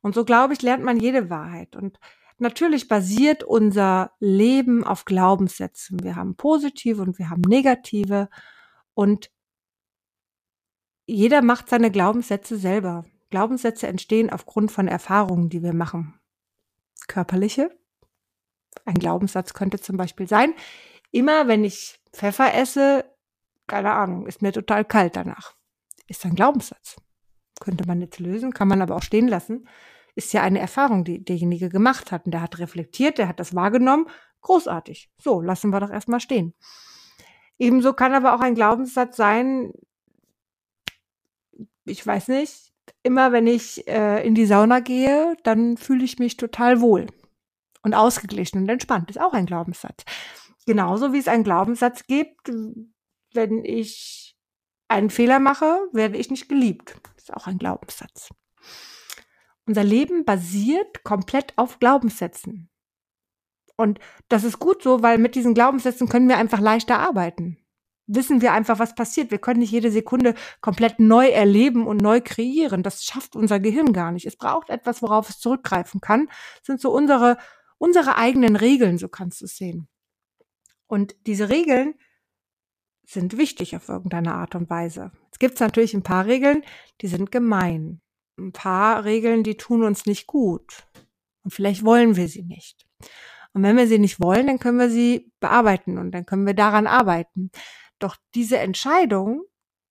Und 0.01 0.15
so 0.15 0.25
glaube 0.25 0.53
ich, 0.53 0.63
lernt 0.63 0.83
man 0.83 0.99
jede 0.99 1.29
Wahrheit. 1.29 1.75
Und 1.75 1.99
Natürlich 2.37 2.89
basiert 2.89 3.43
unser 3.43 4.11
Leben 4.19 4.83
auf 4.83 5.05
Glaubenssätzen. 5.05 6.03
Wir 6.03 6.15
haben 6.17 6.35
positive 6.35 7.01
und 7.01 7.17
wir 7.17 7.29
haben 7.29 7.41
negative 7.41 8.29
und 8.93 9.31
jeder 11.05 11.41
macht 11.41 11.69
seine 11.69 11.91
Glaubenssätze 11.91 12.57
selber. 12.57 13.05
Glaubenssätze 13.29 13.87
entstehen 13.87 14.29
aufgrund 14.29 14.71
von 14.71 14.87
Erfahrungen, 14.87 15.49
die 15.49 15.63
wir 15.63 15.73
machen. 15.73 16.19
Körperliche. 17.07 17.69
Ein 18.83 18.95
Glaubenssatz 18.95 19.53
könnte 19.53 19.79
zum 19.79 19.95
Beispiel 19.95 20.27
sein, 20.27 20.53
immer 21.11 21.47
wenn 21.47 21.63
ich 21.63 22.01
Pfeffer 22.11 22.53
esse, 22.53 23.05
keine 23.67 23.93
Ahnung, 23.93 24.27
ist 24.27 24.41
mir 24.41 24.51
total 24.51 24.83
kalt 24.83 25.15
danach. 25.15 25.55
Ist 26.07 26.25
ein 26.25 26.35
Glaubenssatz. 26.35 26.97
Könnte 27.61 27.87
man 27.87 28.01
jetzt 28.01 28.19
lösen, 28.19 28.51
kann 28.51 28.67
man 28.67 28.81
aber 28.81 28.97
auch 28.97 29.03
stehen 29.03 29.29
lassen 29.29 29.67
ist 30.15 30.33
ja 30.33 30.41
eine 30.41 30.59
Erfahrung, 30.59 31.03
die 31.03 31.23
derjenige 31.23 31.69
gemacht 31.69 32.11
hat. 32.11 32.25
Und 32.25 32.31
der 32.31 32.41
hat 32.41 32.57
reflektiert, 32.59 33.17
der 33.17 33.27
hat 33.27 33.39
das 33.39 33.53
wahrgenommen. 33.53 34.07
Großartig. 34.41 35.09
So, 35.17 35.41
lassen 35.41 35.71
wir 35.71 35.79
doch 35.79 35.89
erstmal 35.89 36.19
stehen. 36.19 36.53
Ebenso 37.57 37.93
kann 37.93 38.13
aber 38.13 38.35
auch 38.35 38.41
ein 38.41 38.55
Glaubenssatz 38.55 39.17
sein, 39.17 39.71
ich 41.85 42.05
weiß 42.05 42.29
nicht, 42.29 42.73
immer 43.03 43.31
wenn 43.31 43.47
ich 43.47 43.87
äh, 43.87 44.25
in 44.25 44.35
die 44.35 44.45
Sauna 44.45 44.79
gehe, 44.79 45.37
dann 45.43 45.77
fühle 45.77 46.03
ich 46.03 46.19
mich 46.19 46.37
total 46.37 46.81
wohl 46.81 47.07
und 47.83 47.93
ausgeglichen 47.93 48.61
und 48.61 48.69
entspannt. 48.69 49.09
Ist 49.09 49.21
auch 49.21 49.33
ein 49.33 49.45
Glaubenssatz. 49.45 50.03
Genauso 50.65 51.13
wie 51.13 51.19
es 51.19 51.27
einen 51.27 51.43
Glaubenssatz 51.43 52.07
gibt, 52.07 52.51
wenn 53.33 53.63
ich 53.63 54.35
einen 54.87 55.09
Fehler 55.09 55.39
mache, 55.39 55.79
werde 55.93 56.17
ich 56.17 56.29
nicht 56.29 56.49
geliebt. 56.49 56.95
Ist 57.17 57.33
auch 57.33 57.47
ein 57.47 57.59
Glaubenssatz. 57.59 58.29
Unser 59.67 59.83
Leben 59.83 60.25
basiert 60.25 61.03
komplett 61.03 61.53
auf 61.57 61.79
Glaubenssätzen. 61.79 62.69
Und 63.77 63.99
das 64.29 64.43
ist 64.43 64.59
gut 64.59 64.83
so, 64.83 65.01
weil 65.01 65.17
mit 65.17 65.35
diesen 65.35 65.53
Glaubenssätzen 65.53 66.07
können 66.07 66.29
wir 66.29 66.37
einfach 66.37 66.59
leichter 66.59 66.99
arbeiten. 66.99 67.57
Wissen 68.07 68.41
wir 68.41 68.53
einfach, 68.53 68.77
was 68.77 68.93
passiert. 68.93 69.31
Wir 69.31 69.39
können 69.39 69.61
nicht 69.61 69.71
jede 69.71 69.91
Sekunde 69.91 70.35
komplett 70.61 70.99
neu 70.99 71.27
erleben 71.27 71.87
und 71.87 72.01
neu 72.01 72.21
kreieren. 72.21 72.83
Das 72.83 73.03
schafft 73.03 73.35
unser 73.35 73.59
Gehirn 73.59 73.93
gar 73.93 74.11
nicht. 74.11 74.27
Es 74.27 74.37
braucht 74.37 74.69
etwas, 74.69 75.01
worauf 75.01 75.29
es 75.29 75.39
zurückgreifen 75.39 75.99
kann. 76.01 76.27
Das 76.27 76.67
sind 76.67 76.79
so 76.79 76.91
unsere, 76.91 77.37
unsere 77.79 78.15
eigenen 78.15 78.55
Regeln, 78.55 78.99
so 78.99 79.07
kannst 79.07 79.41
du 79.41 79.45
es 79.45 79.57
sehen. 79.57 79.87
Und 80.85 81.15
diese 81.25 81.49
Regeln 81.49 81.95
sind 83.07 83.37
wichtig 83.37 83.75
auf 83.75 83.89
irgendeine 83.89 84.35
Art 84.35 84.53
und 84.53 84.69
Weise. 84.69 85.11
Es 85.31 85.39
gibt 85.39 85.59
natürlich 85.59 85.95
ein 85.95 86.03
paar 86.03 86.27
Regeln, 86.27 86.63
die 87.01 87.07
sind 87.07 87.31
gemein 87.31 88.01
ein 88.37 88.51
paar 88.51 89.03
Regeln, 89.03 89.43
die 89.43 89.57
tun 89.57 89.83
uns 89.83 90.05
nicht 90.05 90.27
gut. 90.27 90.83
Und 91.43 91.51
vielleicht 91.51 91.85
wollen 91.85 92.15
wir 92.15 92.27
sie 92.27 92.43
nicht. 92.43 92.85
Und 93.53 93.63
wenn 93.63 93.77
wir 93.77 93.87
sie 93.87 93.99
nicht 93.99 94.19
wollen, 94.19 94.47
dann 94.47 94.59
können 94.59 94.79
wir 94.79 94.89
sie 94.89 95.31
bearbeiten 95.39 95.97
und 95.97 96.11
dann 96.11 96.25
können 96.25 96.45
wir 96.45 96.53
daran 96.53 96.87
arbeiten. 96.87 97.51
Doch 97.99 98.17
diese 98.33 98.57
Entscheidung 98.57 99.43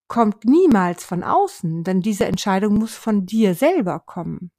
kommt 0.07 0.45
niemals 0.45 1.03
von 1.05 1.23
außen, 1.23 1.83
denn 1.83 2.03
diese 2.03 2.27
Entscheidung 2.27 2.75
muss 2.75 2.95
von 2.95 3.25
dir 3.25 3.55
selber 3.55 4.01
kommen. 4.01 4.51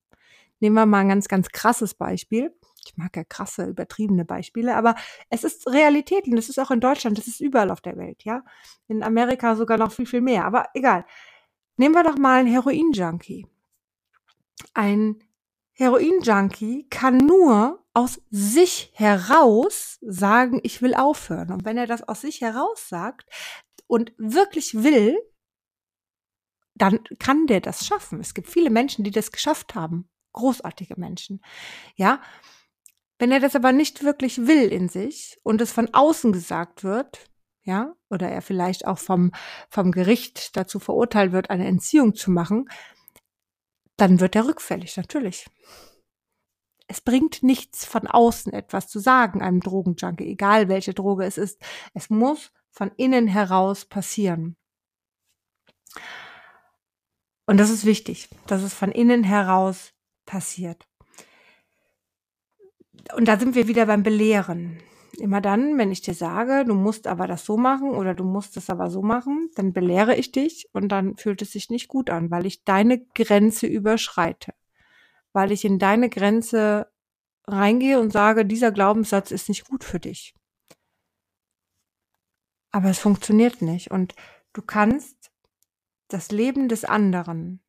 Nehmen 0.59 0.75
wir 0.75 0.87
mal 0.87 1.01
ein 1.01 1.09
ganz, 1.09 1.27
ganz 1.27 1.49
krasses 1.49 1.93
Beispiel. 1.93 2.51
Ich 2.83 2.97
mag 2.97 3.15
ja 3.15 3.23
krasse, 3.23 3.65
übertriebene 3.65 4.25
Beispiele, 4.25 4.75
aber 4.75 4.95
es 5.29 5.43
ist 5.43 5.67
Realität 5.67 6.27
und 6.27 6.37
es 6.37 6.49
ist 6.49 6.59
auch 6.59 6.71
in 6.71 6.79
Deutschland, 6.79 7.19
es 7.19 7.27
ist 7.27 7.41
überall 7.41 7.71
auf 7.71 7.81
der 7.81 7.97
Welt, 7.97 8.23
ja. 8.23 8.43
In 8.87 9.03
Amerika 9.03 9.55
sogar 9.55 9.77
noch 9.77 9.91
viel, 9.91 10.05
viel 10.05 10.21
mehr, 10.21 10.45
aber 10.45 10.67
egal. 10.73 11.05
Nehmen 11.77 11.95
wir 11.95 12.03
doch 12.03 12.17
mal 12.17 12.39
einen 12.39 12.47
Heroin-Junkie 12.47 13.47
ein 14.73 15.23
Heroin-Junkie 15.73 16.87
kann 16.89 17.17
nur 17.17 17.83
aus 17.93 18.21
sich 18.29 18.91
heraus 18.93 19.97
sagen, 20.01 20.59
ich 20.63 20.81
will 20.81 20.93
aufhören. 20.93 21.51
Und 21.51 21.65
wenn 21.65 21.77
er 21.77 21.87
das 21.87 22.03
aus 22.07 22.21
sich 22.21 22.41
heraus 22.41 22.87
sagt 22.87 23.29
und 23.87 24.13
wirklich 24.17 24.83
will, 24.83 25.17
dann 26.75 27.03
kann 27.19 27.47
der 27.47 27.61
das 27.61 27.85
schaffen. 27.85 28.19
Es 28.19 28.33
gibt 28.33 28.49
viele 28.49 28.69
Menschen, 28.69 29.03
die 29.03 29.11
das 29.11 29.31
geschafft 29.31 29.75
haben. 29.75 30.09
Großartige 30.33 30.95
Menschen. 30.97 31.41
Ja. 31.95 32.21
Wenn 33.17 33.31
er 33.31 33.39
das 33.39 33.55
aber 33.55 33.71
nicht 33.71 34.03
wirklich 34.03 34.45
will 34.45 34.67
in 34.67 34.89
sich 34.89 35.37
und 35.43 35.61
es 35.61 35.71
von 35.71 35.93
außen 35.93 36.33
gesagt 36.33 36.83
wird, 36.83 37.29
ja, 37.63 37.95
oder 38.09 38.29
er 38.29 38.41
vielleicht 38.41 38.85
auch 38.85 38.99
vom, 38.99 39.31
vom 39.69 39.91
Gericht 39.91 40.57
dazu 40.57 40.79
verurteilt 40.79 41.31
wird, 41.31 41.49
eine 41.49 41.65
Entziehung 41.65 42.13
zu 42.13 42.29
machen, 42.29 42.69
dann 43.97 44.19
wird 44.19 44.35
er 44.35 44.47
rückfällig, 44.47 44.97
natürlich. 44.97 45.45
Es 46.87 47.01
bringt 47.01 47.41
nichts 47.41 47.85
von 47.85 48.07
außen 48.07 48.53
etwas 48.53 48.87
zu 48.87 48.99
sagen 48.99 49.41
einem 49.41 49.59
Drogenjunkie, 49.59 50.27
egal 50.27 50.69
welche 50.69 50.93
Droge 50.93 51.25
es 51.25 51.37
ist. 51.37 51.59
Es 51.93 52.09
muss 52.09 52.51
von 52.69 52.91
innen 52.97 53.27
heraus 53.27 53.85
passieren. 53.85 54.55
Und 57.47 57.57
das 57.57 57.69
ist 57.69 57.85
wichtig, 57.85 58.29
dass 58.47 58.61
es 58.61 58.73
von 58.73 58.91
innen 58.91 59.23
heraus 59.23 59.93
passiert. 60.25 60.87
Und 63.15 63.27
da 63.27 63.39
sind 63.39 63.55
wir 63.55 63.67
wieder 63.67 63.85
beim 63.85 64.03
Belehren. 64.03 64.81
Immer 65.19 65.41
dann, 65.41 65.77
wenn 65.77 65.91
ich 65.91 66.01
dir 66.01 66.13
sage, 66.13 66.65
du 66.65 66.73
musst 66.73 67.07
aber 67.07 67.27
das 67.27 67.45
so 67.45 67.57
machen 67.57 67.91
oder 67.91 68.13
du 68.13 68.23
musst 68.23 68.57
es 68.57 68.69
aber 68.69 68.89
so 68.89 69.01
machen, 69.01 69.49
dann 69.55 69.73
belehre 69.73 70.15
ich 70.15 70.31
dich 70.31 70.69
und 70.73 70.89
dann 70.89 71.17
fühlt 71.17 71.41
es 71.41 71.51
sich 71.51 71.69
nicht 71.69 71.87
gut 71.87 72.09
an, 72.09 72.31
weil 72.31 72.45
ich 72.45 72.63
deine 72.63 72.99
Grenze 72.99 73.67
überschreite. 73.67 74.53
Weil 75.33 75.51
ich 75.51 75.65
in 75.65 75.79
deine 75.79 76.09
Grenze 76.09 76.91
reingehe 77.47 77.99
und 77.99 78.11
sage, 78.11 78.45
dieser 78.45 78.71
Glaubenssatz 78.71 79.31
ist 79.31 79.49
nicht 79.49 79.67
gut 79.67 79.83
für 79.83 79.99
dich. 79.99 80.33
Aber 82.71 82.89
es 82.89 82.99
funktioniert 82.99 83.61
nicht 83.61 83.91
und 83.91 84.15
du 84.53 84.61
kannst 84.61 85.31
das 86.07 86.31
Leben 86.31 86.67
des 86.67 86.83
anderen 86.83 87.63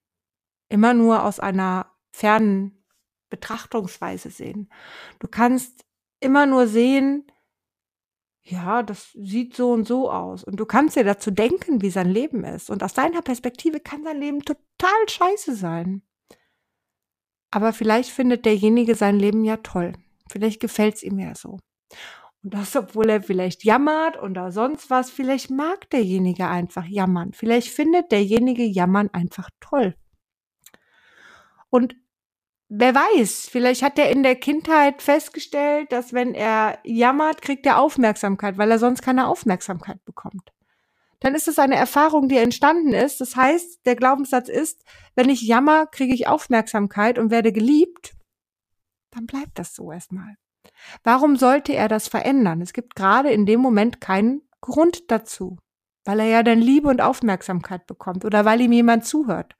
immer 0.68 0.94
nur 0.94 1.24
aus 1.24 1.38
einer 1.38 1.92
fernen 2.10 2.84
Betrachtungsweise 3.30 4.30
sehen. 4.30 4.70
Du 5.18 5.28
kannst 5.28 5.84
immer 6.20 6.46
nur 6.46 6.66
sehen, 6.66 7.24
ja, 8.48 8.84
das 8.84 9.10
sieht 9.12 9.56
so 9.56 9.72
und 9.72 9.88
so 9.88 10.10
aus. 10.10 10.44
Und 10.44 10.60
du 10.60 10.66
kannst 10.66 10.94
dir 10.94 11.02
dazu 11.02 11.32
denken, 11.32 11.82
wie 11.82 11.90
sein 11.90 12.08
Leben 12.08 12.44
ist. 12.44 12.70
Und 12.70 12.84
aus 12.84 12.94
deiner 12.94 13.20
Perspektive 13.20 13.80
kann 13.80 14.04
sein 14.04 14.20
Leben 14.20 14.40
total 14.40 15.08
scheiße 15.08 15.56
sein. 15.56 16.02
Aber 17.50 17.72
vielleicht 17.72 18.10
findet 18.10 18.44
derjenige 18.44 18.94
sein 18.94 19.18
Leben 19.18 19.44
ja 19.44 19.56
toll. 19.56 19.94
Vielleicht 20.30 20.60
gefällt's 20.60 21.02
ihm 21.02 21.18
ja 21.18 21.34
so. 21.34 21.58
Und 22.44 22.54
das, 22.54 22.76
obwohl 22.76 23.10
er 23.10 23.22
vielleicht 23.22 23.64
jammert 23.64 24.22
oder 24.22 24.52
sonst 24.52 24.90
was, 24.90 25.10
vielleicht 25.10 25.50
mag 25.50 25.90
derjenige 25.90 26.46
einfach 26.46 26.84
jammern. 26.84 27.32
Vielleicht 27.32 27.68
findet 27.68 28.12
derjenige 28.12 28.62
Jammern 28.62 29.10
einfach 29.12 29.50
toll. 29.58 29.96
Und 31.68 31.96
wer 32.68 32.94
weiß, 32.94 33.48
vielleicht 33.50 33.82
hat 33.82 33.98
er 33.98 34.10
in 34.10 34.22
der 34.22 34.36
Kindheit 34.36 35.02
festgestellt, 35.02 35.92
dass 35.92 36.12
wenn 36.12 36.34
er 36.34 36.78
jammert, 36.84 37.42
kriegt 37.42 37.66
er 37.66 37.78
Aufmerksamkeit, 37.78 38.58
weil 38.58 38.70
er 38.70 38.78
sonst 38.78 39.02
keine 39.02 39.28
Aufmerksamkeit 39.28 40.04
bekommt. 40.04 40.52
Dann 41.20 41.34
ist 41.34 41.48
es 41.48 41.58
eine 41.58 41.76
Erfahrung, 41.76 42.28
die 42.28 42.36
entstanden 42.36 42.92
ist. 42.92 43.20
Das 43.20 43.36
heißt, 43.36 43.86
der 43.86 43.96
Glaubenssatz 43.96 44.48
ist, 44.48 44.84
wenn 45.14 45.30
ich 45.30 45.42
jammer, 45.42 45.86
kriege 45.86 46.14
ich 46.14 46.28
Aufmerksamkeit 46.28 47.18
und 47.18 47.30
werde 47.30 47.52
geliebt. 47.52 48.14
Dann 49.12 49.26
bleibt 49.26 49.58
das 49.58 49.74
so 49.74 49.90
erstmal. 49.90 50.36
Warum 51.04 51.36
sollte 51.36 51.72
er 51.72 51.88
das 51.88 52.08
verändern? 52.08 52.60
Es 52.60 52.72
gibt 52.72 52.96
gerade 52.96 53.30
in 53.30 53.46
dem 53.46 53.60
Moment 53.60 54.00
keinen 54.00 54.42
Grund 54.60 55.10
dazu, 55.10 55.56
weil 56.04 56.20
er 56.20 56.26
ja 56.26 56.42
dann 56.42 56.60
Liebe 56.60 56.88
und 56.88 57.00
Aufmerksamkeit 57.00 57.86
bekommt 57.86 58.24
oder 58.24 58.44
weil 58.44 58.60
ihm 58.60 58.72
jemand 58.72 59.06
zuhört. 59.06 59.54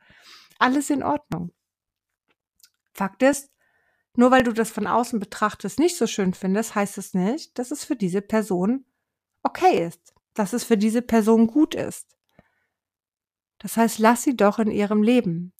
Alles 0.58 0.90
in 0.90 1.02
Ordnung. 1.02 1.52
Fakt 2.97 3.23
ist, 3.23 3.50
nur 4.17 4.31
weil 4.31 4.43
du 4.43 4.53
das 4.53 4.71
von 4.71 4.87
außen 4.87 5.21
betrachtest 5.21 5.79
nicht 5.79 5.97
so 5.97 6.07
schön 6.07 6.33
findest, 6.33 6.75
heißt 6.75 6.97
es 6.99 7.15
nicht, 7.15 7.59
dass 7.59 7.71
es 7.71 7.85
für 7.85 7.97
diese 7.97 8.23
Person 8.23 8.87
okay 9.43 9.87
ist, 9.87 10.15
dass 10.35 10.53
es 10.53 10.65
für 10.65 10.79
diese 10.79 11.03
Person 11.03 11.47
gut 11.47 11.75
ist. 11.75 12.17
Das 13.59 13.76
heißt, 13.76 13.99
lass 13.99 14.23
sie 14.23 14.37
doch 14.37 14.59
in 14.59 14.71
ihrem 14.71 15.03
Leben. 15.03 15.53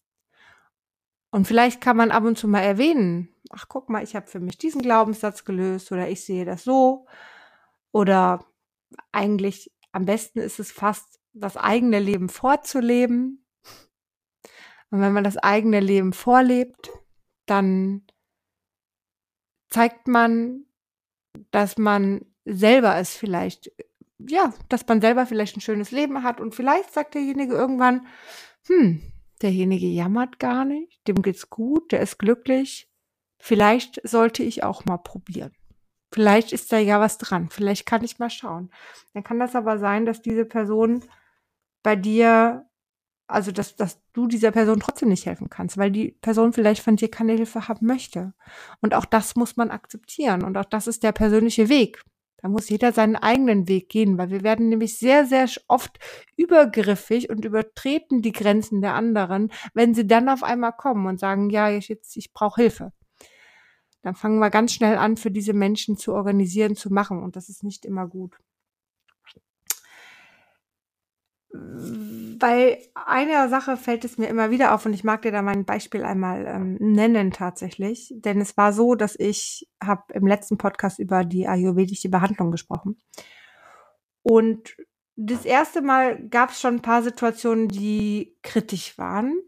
Und 1.31 1.47
vielleicht 1.47 1.81
kann 1.81 1.97
man 1.97 2.11
ab 2.11 2.25
und 2.25 2.39
zu 2.39 2.49
mal 2.49 2.61
erwähnen, 2.61 3.29
ach 3.51 3.67
guck 3.69 3.91
mal, 3.91 4.03
ich 4.03 4.17
habe 4.17 4.27
für 4.27 4.41
mich 4.41 4.57
diesen 4.57 4.81
Glaubenssatz 4.81 5.45
gelöst 5.45 5.93
oder 5.93 6.09
ich 6.09 6.25
sehe 6.25 6.45
das 6.45 6.65
so 6.65 7.07
oder 7.93 8.47
eigentlich 9.13 9.73
am 9.93 10.07
besten 10.07 10.41
ist 10.41 10.59
es 10.59 10.73
fast, 10.73 11.21
das 11.33 11.57
eigene 11.57 11.99
Leben 11.99 12.29
vorzuleben. 12.29 13.45
Und 14.91 15.01
wenn 15.01 15.13
man 15.13 15.25
das 15.25 15.37
eigene 15.37 15.81
Leben 15.81 16.13
vorlebt, 16.13 16.91
dann 17.47 18.03
zeigt 19.71 20.09
man, 20.09 20.65
dass 21.51 21.79
man 21.79 22.25
selber 22.45 22.97
es 22.97 23.17
vielleicht, 23.17 23.73
ja, 24.19 24.55
dass 24.69 24.87
man 24.87 25.01
selber 25.01 25.27
vielleicht 25.27 25.57
ein 25.57 25.61
schönes 25.61 25.91
Leben 25.91 26.23
hat 26.23 26.41
und 26.41 26.55
vielleicht 26.55 26.93
sagt 26.93 27.15
derjenige 27.15 27.55
irgendwann, 27.55 28.07
hm, 28.67 29.03
derjenige 29.43 29.87
jammert 29.87 30.39
gar 30.39 30.65
nicht, 30.65 31.07
dem 31.09 31.23
geht's 31.23 31.51
gut, 31.51 31.93
der 31.93 32.01
ist 32.01 32.19
glücklich. 32.19 32.89
Vielleicht 33.39 34.01
sollte 34.03 34.43
ich 34.43 34.63
auch 34.63 34.85
mal 34.87 34.97
probieren. 34.97 35.53
Vielleicht 36.13 36.53
ist 36.53 36.73
da 36.73 36.79
ja 36.79 37.01
was 37.01 37.19
dran. 37.19 37.51
Vielleicht 37.51 37.85
kann 37.85 38.03
ich 38.03 38.19
mal 38.19 38.31
schauen. 38.31 38.71
Dann 39.13 39.23
kann 39.23 39.39
das 39.39 39.55
aber 39.55 39.79
sein, 39.79 40.07
dass 40.07 40.23
diese 40.23 40.45
Person 40.47 41.05
bei 41.83 41.97
dir 41.97 42.66
also 43.27 43.51
dass, 43.51 43.77
dass 43.77 44.01
du 44.13 44.27
dieser 44.27 44.53
Person 44.53 44.81
trotzdem 44.81 45.09
nicht 45.09 45.27
helfen 45.27 45.51
kannst, 45.51 45.77
weil 45.77 45.91
die 45.91 46.13
Person 46.13 46.53
vielleicht 46.53 46.83
von 46.83 46.97
dir 46.97 47.11
keine 47.11 47.33
Hilfe 47.33 47.69
haben 47.69 47.87
möchte. 47.87 48.35
Und 48.81 48.95
auch 48.95 49.05
das 49.05 49.37
muss 49.37 49.57
man 49.57 49.71
akzeptieren. 49.71 50.45
Und 50.45 50.57
auch 50.57 50.65
das 50.65 50.87
ist 50.87 51.03
der 51.03 51.13
persönliche 51.13 51.69
Weg. 51.69 52.03
Da 52.39 52.49
muss 52.49 52.69
jeder 52.69 52.93
seinen 52.93 53.17
eigenen 53.17 53.67
Weg 53.67 53.89
gehen, 53.89 54.19
weil 54.19 54.31
wir 54.31 54.43
werden 54.43 54.69
nämlich 54.69 54.99
sehr, 54.99 55.25
sehr 55.27 55.49
oft 55.69 55.99
übergriffig 56.37 57.31
und 57.31 57.45
übertreten 57.45 58.23
die 58.23 58.33
Grenzen 58.33 58.83
der 58.83 58.95
anderen, 58.95 59.51
wenn 59.75 59.95
sie 59.95 60.07
dann 60.07 60.29
auf 60.29 60.43
einmal 60.43 60.73
kommen 60.73 61.07
und 61.07 61.19
sagen, 61.19 61.51
ja, 61.51 61.71
ich, 61.71 61.89
jetzt, 61.89 62.17
ich 62.17 62.33
brauche 62.33 62.61
Hilfe. 62.61 62.93
Dann 64.03 64.15
fangen 64.15 64.39
wir 64.39 64.51
ganz 64.51 64.73
schnell 64.73 64.99
an, 64.99 65.17
für 65.17 65.33
diese 65.33 65.55
Menschen 65.55 65.97
zu 65.97 66.15
organisieren, 66.15 66.77
zu 66.77 66.93
machen. 66.93 67.23
Und 67.25 67.35
das 67.35 67.49
ist 67.49 67.65
nicht 67.65 67.85
immer 67.85 68.07
gut. 68.07 68.37
Bei 72.39 72.83
einer 72.95 73.49
Sache 73.49 73.77
fällt 73.77 74.05
es 74.05 74.19
mir 74.19 74.29
immer 74.29 74.51
wieder 74.51 74.75
auf 74.75 74.87
und 74.87 74.93
ich 74.93 75.05
mag 75.05 75.23
dir 75.23 75.33
da 75.33 75.43
mein 75.43 75.65
Beispiel 75.65 76.05
einmal 76.05 76.47
ähm, 76.47 76.77
nennen 76.81 77.31
tatsächlich, 77.31 78.13
denn 78.17 78.41
es 78.41 78.57
war 78.57 78.73
so, 78.73 78.95
dass 78.95 79.19
ich 79.19 79.69
habe 79.83 80.13
im 80.13 80.27
letzten 80.27 80.59
Podcast 80.59 80.99
über 80.99 81.25
die 81.25 81.49
ayurvedische 81.49 82.09
Behandlung 82.09 82.51
gesprochen. 82.51 82.99
Und 84.23 84.77
das 85.17 85.45
erste 85.45 85.81
Mal 85.81 86.29
gab 86.29 86.51
es 86.51 86.61
schon 86.61 86.77
ein 86.77 86.83
paar 86.83 87.03
Situationen, 87.03 87.69
die 87.69 88.37
kritisch 88.43 88.99
waren 88.99 89.39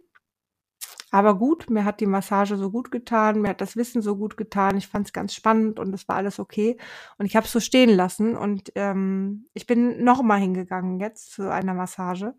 aber 1.10 1.38
gut, 1.38 1.70
mir 1.70 1.84
hat 1.84 2.00
die 2.00 2.06
Massage 2.06 2.56
so 2.56 2.70
gut 2.70 2.90
getan, 2.90 3.40
mir 3.40 3.48
hat 3.50 3.60
das 3.60 3.76
Wissen 3.76 4.02
so 4.02 4.16
gut 4.16 4.36
getan, 4.36 4.76
ich 4.76 4.88
fand 4.88 5.06
es 5.06 5.12
ganz 5.12 5.34
spannend 5.34 5.78
und 5.78 5.94
es 5.94 6.06
war 6.08 6.16
alles 6.16 6.38
okay. 6.38 6.76
Und 7.16 7.26
ich 7.26 7.36
habe 7.36 7.46
es 7.46 7.52
so 7.52 7.60
stehen 7.60 7.90
lassen 7.90 8.36
und 8.36 8.72
ähm, 8.74 9.46
ich 9.54 9.66
bin 9.66 10.04
noch 10.04 10.22
mal 10.22 10.38
hingegangen 10.38 11.00
jetzt 11.00 11.32
zu 11.32 11.50
einer 11.50 11.74
Massage 11.74 12.34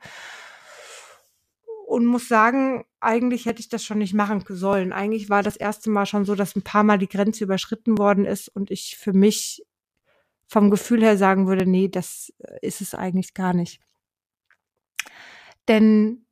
und 1.88 2.06
muss 2.06 2.28
sagen, 2.28 2.86
eigentlich 3.00 3.48
hätte 3.48 3.62
ich 3.62 3.70
das 3.70 3.84
schon 3.84 3.98
nicht 3.98 4.14
machen 4.14 4.44
sollen. 4.48 4.94
Eigentlich 4.94 5.30
war 5.32 5.42
das 5.42 5.56
erste 5.56 5.90
Mal 5.90 6.06
schon 6.06 6.24
so, 6.24 6.36
dass 6.36 6.56
ein 6.56 6.62
paar 6.62 6.84
Mal 6.84 7.00
die 7.00 7.10
Grenze 7.10 7.44
überschritten 7.44 7.98
worden 7.98 8.26
ist 8.26 8.48
und 8.50 8.70
ich 8.70 8.98
für 9.00 9.14
mich 9.14 9.66
vom 10.48 10.70
Gefühl 10.70 11.02
her 11.02 11.18
sagen 11.18 11.48
würde, 11.48 11.66
nee, 11.66 11.88
das 11.88 12.32
ist 12.62 12.82
es 12.82 12.94
eigentlich 12.94 13.34
gar 13.34 13.54
nicht. 13.54 13.82
Denn 15.68 16.28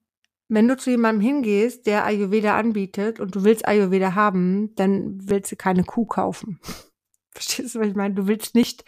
wenn 0.50 0.68
du 0.68 0.78
zu 0.78 0.90
jemandem 0.90 1.22
hingehst, 1.22 1.88
der 1.88 2.06
Ayurveda 2.06 2.58
anbietet 2.58 3.20
und 3.20 3.36
du 3.36 3.44
willst 3.44 3.68
Ayurveda 3.68 4.16
haben, 4.16 4.74
dann 4.76 5.18
willst 5.30 5.52
du 5.52 5.56
keine 5.56 5.84
Kuh 5.84 6.06
kaufen. 6.06 6.60
Verstehst 7.32 7.76
du, 7.76 7.80
was 7.80 7.88
ich 7.88 7.96
meine? 7.96 8.16
Du 8.16 8.28
willst 8.28 8.56
nicht 8.56 8.86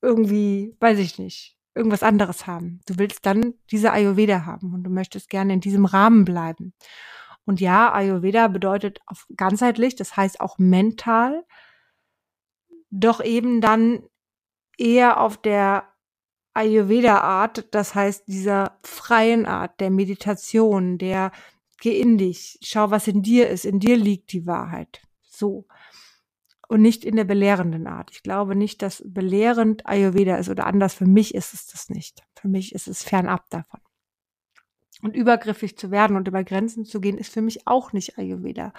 irgendwie, 0.00 0.76
weiß 0.80 0.98
ich 0.98 1.18
nicht, 1.18 1.56
irgendwas 1.74 2.02
anderes 2.02 2.46
haben. 2.46 2.80
Du 2.86 2.98
willst 2.98 3.26
dann 3.26 3.54
diese 3.70 3.92
Ayurveda 3.92 4.46
haben 4.46 4.74
und 4.74 4.84
du 4.84 4.90
möchtest 4.90 5.28
gerne 5.28 5.52
in 5.54 5.60
diesem 5.60 5.84
Rahmen 5.84 6.24
bleiben. 6.24 6.72
Und 7.44 7.60
ja, 7.60 7.92
Ayurveda 7.92 8.48
bedeutet 8.48 9.00
auf 9.06 9.26
ganzheitlich, 9.36 9.96
das 9.96 10.16
heißt 10.16 10.40
auch 10.40 10.58
mental, 10.58 11.44
doch 12.90 13.22
eben 13.22 13.60
dann 13.60 14.02
eher 14.78 15.20
auf 15.20 15.36
der 15.36 15.93
Ayurveda-Art, 16.54 17.74
das 17.74 17.94
heißt 17.94 18.28
dieser 18.28 18.78
freien 18.82 19.44
Art 19.44 19.80
der 19.80 19.90
Meditation, 19.90 20.98
der 20.98 21.32
geh 21.80 22.00
in 22.00 22.16
dich, 22.16 22.58
schau, 22.62 22.90
was 22.90 23.08
in 23.08 23.22
dir 23.22 23.48
ist, 23.48 23.64
in 23.64 23.80
dir 23.80 23.96
liegt 23.96 24.32
die 24.32 24.46
Wahrheit. 24.46 25.02
So. 25.22 25.66
Und 26.68 26.80
nicht 26.80 27.04
in 27.04 27.16
der 27.16 27.24
belehrenden 27.24 27.86
Art. 27.86 28.10
Ich 28.12 28.22
glaube 28.22 28.56
nicht, 28.56 28.80
dass 28.80 29.02
belehrend 29.04 29.86
Ayurveda 29.86 30.36
ist 30.36 30.48
oder 30.48 30.66
anders. 30.66 30.94
Für 30.94 31.06
mich 31.06 31.34
ist 31.34 31.52
es 31.52 31.66
das 31.66 31.90
nicht. 31.90 32.22
Für 32.40 32.48
mich 32.48 32.74
ist 32.74 32.88
es 32.88 33.02
fernab 33.02 33.50
davon. 33.50 33.80
Und 35.02 35.14
übergriffig 35.14 35.76
zu 35.76 35.90
werden 35.90 36.16
und 36.16 36.26
über 36.26 36.42
Grenzen 36.42 36.86
zu 36.86 37.00
gehen, 37.00 37.18
ist 37.18 37.32
für 37.32 37.42
mich 37.42 37.66
auch 37.66 37.92
nicht 37.92 38.16
Ayurveda. 38.16 38.72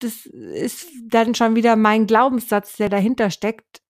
Das 0.00 0.26
ist 0.26 0.88
dann 1.06 1.34
schon 1.34 1.54
wieder 1.54 1.76
mein 1.76 2.06
Glaubenssatz, 2.06 2.76
der 2.76 2.90
dahinter 2.90 3.30
steckt. 3.30 3.80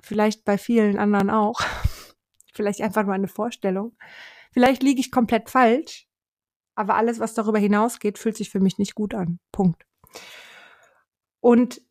Vielleicht 0.00 0.44
bei 0.44 0.56
vielen 0.56 0.98
anderen 0.98 1.28
auch 1.28 1.60
vielleicht 2.56 2.80
einfach 2.80 3.04
nur 3.04 3.14
eine 3.14 3.28
Vorstellung. 3.28 3.96
Vielleicht 4.52 4.82
liege 4.82 5.00
ich 5.00 5.12
komplett 5.12 5.50
falsch, 5.50 6.08
aber 6.74 6.94
alles, 6.94 7.20
was 7.20 7.34
darüber 7.34 7.58
hinausgeht, 7.58 8.18
fühlt 8.18 8.36
sich 8.36 8.50
für 8.50 8.60
mich 8.60 8.78
nicht 8.78 8.94
gut 8.94 9.14
an. 9.14 9.38
Punkt. 9.52 9.86
Und 11.40 11.82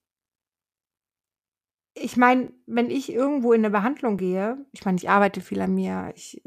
ich 1.94 2.18
meine, 2.18 2.52
wenn 2.66 2.90
ich 2.90 3.12
irgendwo 3.12 3.54
in 3.54 3.62
eine 3.62 3.70
Behandlung 3.70 4.18
gehe, 4.18 4.58
ich 4.74 4.84
meine, 4.84 4.98
ich 4.98 5.10
arbeite 5.10 5.40
viel 5.40 5.62
an 5.62 5.74
mir, 5.74 6.12
ich 6.16 6.42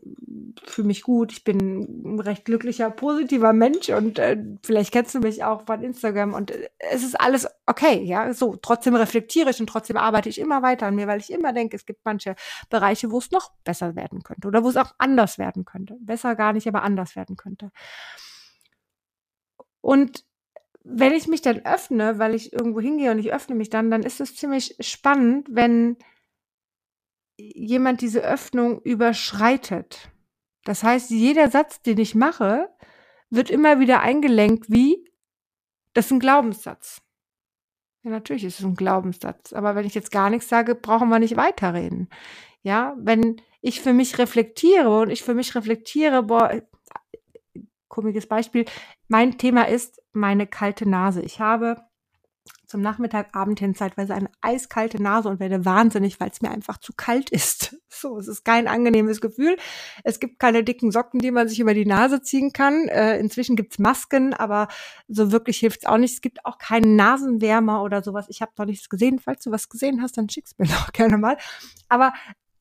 fühle 0.66 0.88
mich 0.88 1.03
gut, 1.03 1.33
ich 1.33 1.44
bin 1.44 2.14
ein 2.16 2.21
recht 2.21 2.44
glücklicher, 2.44 2.90
positiver 2.90 3.53
Mensch 3.53 3.88
und 3.90 4.18
äh, 4.18 4.37
vielleicht 4.62 4.92
kennst 4.92 5.14
du 5.14 5.21
mich 5.21 5.44
auch 5.44 5.66
von 5.66 5.83
Instagram 5.83 6.35
und 6.35 6.51
äh, 6.51 6.68
es 6.79 7.03
ist 7.03 7.21
alles 7.21 7.49
okay, 7.66 8.03
ja, 8.03 8.33
so. 8.33 8.57
Trotzdem 8.57 8.94
reflektiere 8.94 9.51
ich 9.51 9.61
und 9.61 9.68
trotzdem 9.68 9.97
arbeite 9.97 10.29
ich 10.29 10.38
immer 10.38 10.62
weiter 10.62 10.87
an 10.87 10.94
mir, 10.94 11.07
weil 11.07 11.21
ich 11.21 11.33
immer 11.33 11.53
denke, 11.53 11.77
es 11.77 11.87
gibt 11.87 12.05
manche 12.05 12.35
Bereiche, 12.71 13.11
wo 13.11 13.18
es 13.18 13.31
noch 13.31 13.53
besser 13.64 13.97
werden 13.97 14.23
könnte 14.23 14.49
oder 14.49 14.64
wo 14.64 14.68
es 14.68 14.77
auch 14.77 14.94
anders 14.99 15.38
werden 15.38 15.64
könnte. 15.64 15.97
Besser 16.01 16.35
gar 16.35 16.53
nicht, 16.53 16.66
aber 16.68 16.83
anders 16.83 17.16
werden 17.16 17.37
könnte. 17.37 17.71
Und 19.81 20.25
wenn 20.85 21.12
ich 21.12 21.29
mich 21.29 21.42
dann 21.42 21.64
öffne, 21.64 22.18
weil 22.18 22.35
ich 22.35 22.53
irgendwo 22.53 22.81
hingehe 22.81 23.11
und 23.11 23.18
ich 23.18 23.33
öffne 23.33 23.55
mich 23.55 23.71
dann, 23.71 23.90
dann 23.90 24.03
ist 24.03 24.21
es 24.21 24.37
ziemlich 24.37 24.77
spannend, 24.81 25.47
wenn 25.51 25.97
jemand 27.37 28.01
diese 28.01 28.21
Öffnung 28.21 28.81
überschreitet. 28.83 30.11
Das 30.68 30.83
heißt, 30.83 31.09
jeder 31.09 31.50
Satz, 31.50 31.81
den 31.81 31.96
ich 31.96 32.14
mache, 32.14 32.68
wird 33.31 33.48
immer 33.48 33.81
wieder 33.81 34.00
eingelenkt 34.00 34.66
wie, 34.68 35.02
das 35.94 36.04
ist 36.04 36.11
ein 36.11 36.20
Glaubenssatz. 36.20 37.00
Ja, 38.02 38.11
natürlich 38.11 38.44
ist 38.44 38.61
es 38.61 38.66
ein 38.66 38.74
Glaubenssatz. 38.74 39.54
Aber 39.54 39.74
wenn 39.74 39.87
ich 39.87 39.94
jetzt 39.94 40.11
gar 40.11 40.28
nichts 40.28 40.50
sage, 40.50 40.74
brauchen 40.74 41.09
wir 41.09 41.20
nicht 41.20 41.38
weiterreden. 41.38 42.11
Ja, 42.61 42.94
wenn 42.98 43.40
ich 43.62 43.81
für 43.81 43.94
mich 43.94 44.18
reflektiere 44.18 45.00
und 45.00 45.09
ich 45.09 45.22
für 45.22 45.33
mich 45.33 45.54
reflektiere, 45.54 46.24
boah, 46.24 46.61
komisches 47.88 48.26
Beispiel. 48.26 48.66
Mein 49.09 49.38
Thema 49.38 49.68
ist 49.68 50.02
meine 50.12 50.46
kalte 50.46 50.87
Nase. 50.87 51.22
Ich 51.22 51.40
habe 51.40 51.81
zum 52.68 52.83
Nachmittag, 52.83 53.35
Abend 53.35 53.59
hin 53.59 53.74
zeitweise 53.74 54.14
eine 54.14 54.31
eiskalte 54.42 55.02
Nase 55.02 55.28
und 55.28 55.40
werde 55.40 55.64
wahnsinnig, 55.64 56.20
weil 56.20 56.28
es 56.31 56.42
mir 56.42 56.50
einfach 56.50 56.78
zu 56.78 56.92
kalt 56.92 57.31
ist. 57.31 57.76
So, 57.90 58.16
es 58.16 58.28
ist 58.28 58.44
kein 58.44 58.68
angenehmes 58.68 59.20
Gefühl. 59.20 59.57
Es 60.04 60.20
gibt 60.20 60.38
keine 60.38 60.62
dicken 60.62 60.92
Socken, 60.92 61.18
die 61.18 61.33
man 61.33 61.48
sich 61.48 61.59
über 61.59 61.74
die 61.74 61.87
Nase 61.87 62.22
ziehen 62.22 62.52
kann. 62.52 62.87
Äh, 62.87 63.18
inzwischen 63.18 63.57
gibt's 63.57 63.81
Masken, 63.81 64.35
aber 64.35 64.68
so 65.09 65.33
wirklich 65.33 65.59
hilft's 65.59 65.85
auch 65.85 65.96
nicht. 65.96 66.14
Es 66.14 66.20
gibt 66.20 66.44
auch 66.44 66.59
keinen 66.59 66.94
Nasenwärmer 66.94 67.83
oder 67.83 68.04
sowas. 68.04 68.26
Ich 68.28 68.40
habe 68.40 68.52
noch 68.57 68.66
nichts 68.66 68.88
gesehen. 68.88 69.18
Falls 69.18 69.42
du 69.42 69.50
was 69.50 69.68
gesehen 69.68 70.00
hast, 70.00 70.16
dann 70.16 70.28
schick's 70.28 70.54
mir 70.59 70.66
doch 70.68 70.92
gerne 70.92 71.18
mal. 71.18 71.38
Aber 71.88 72.12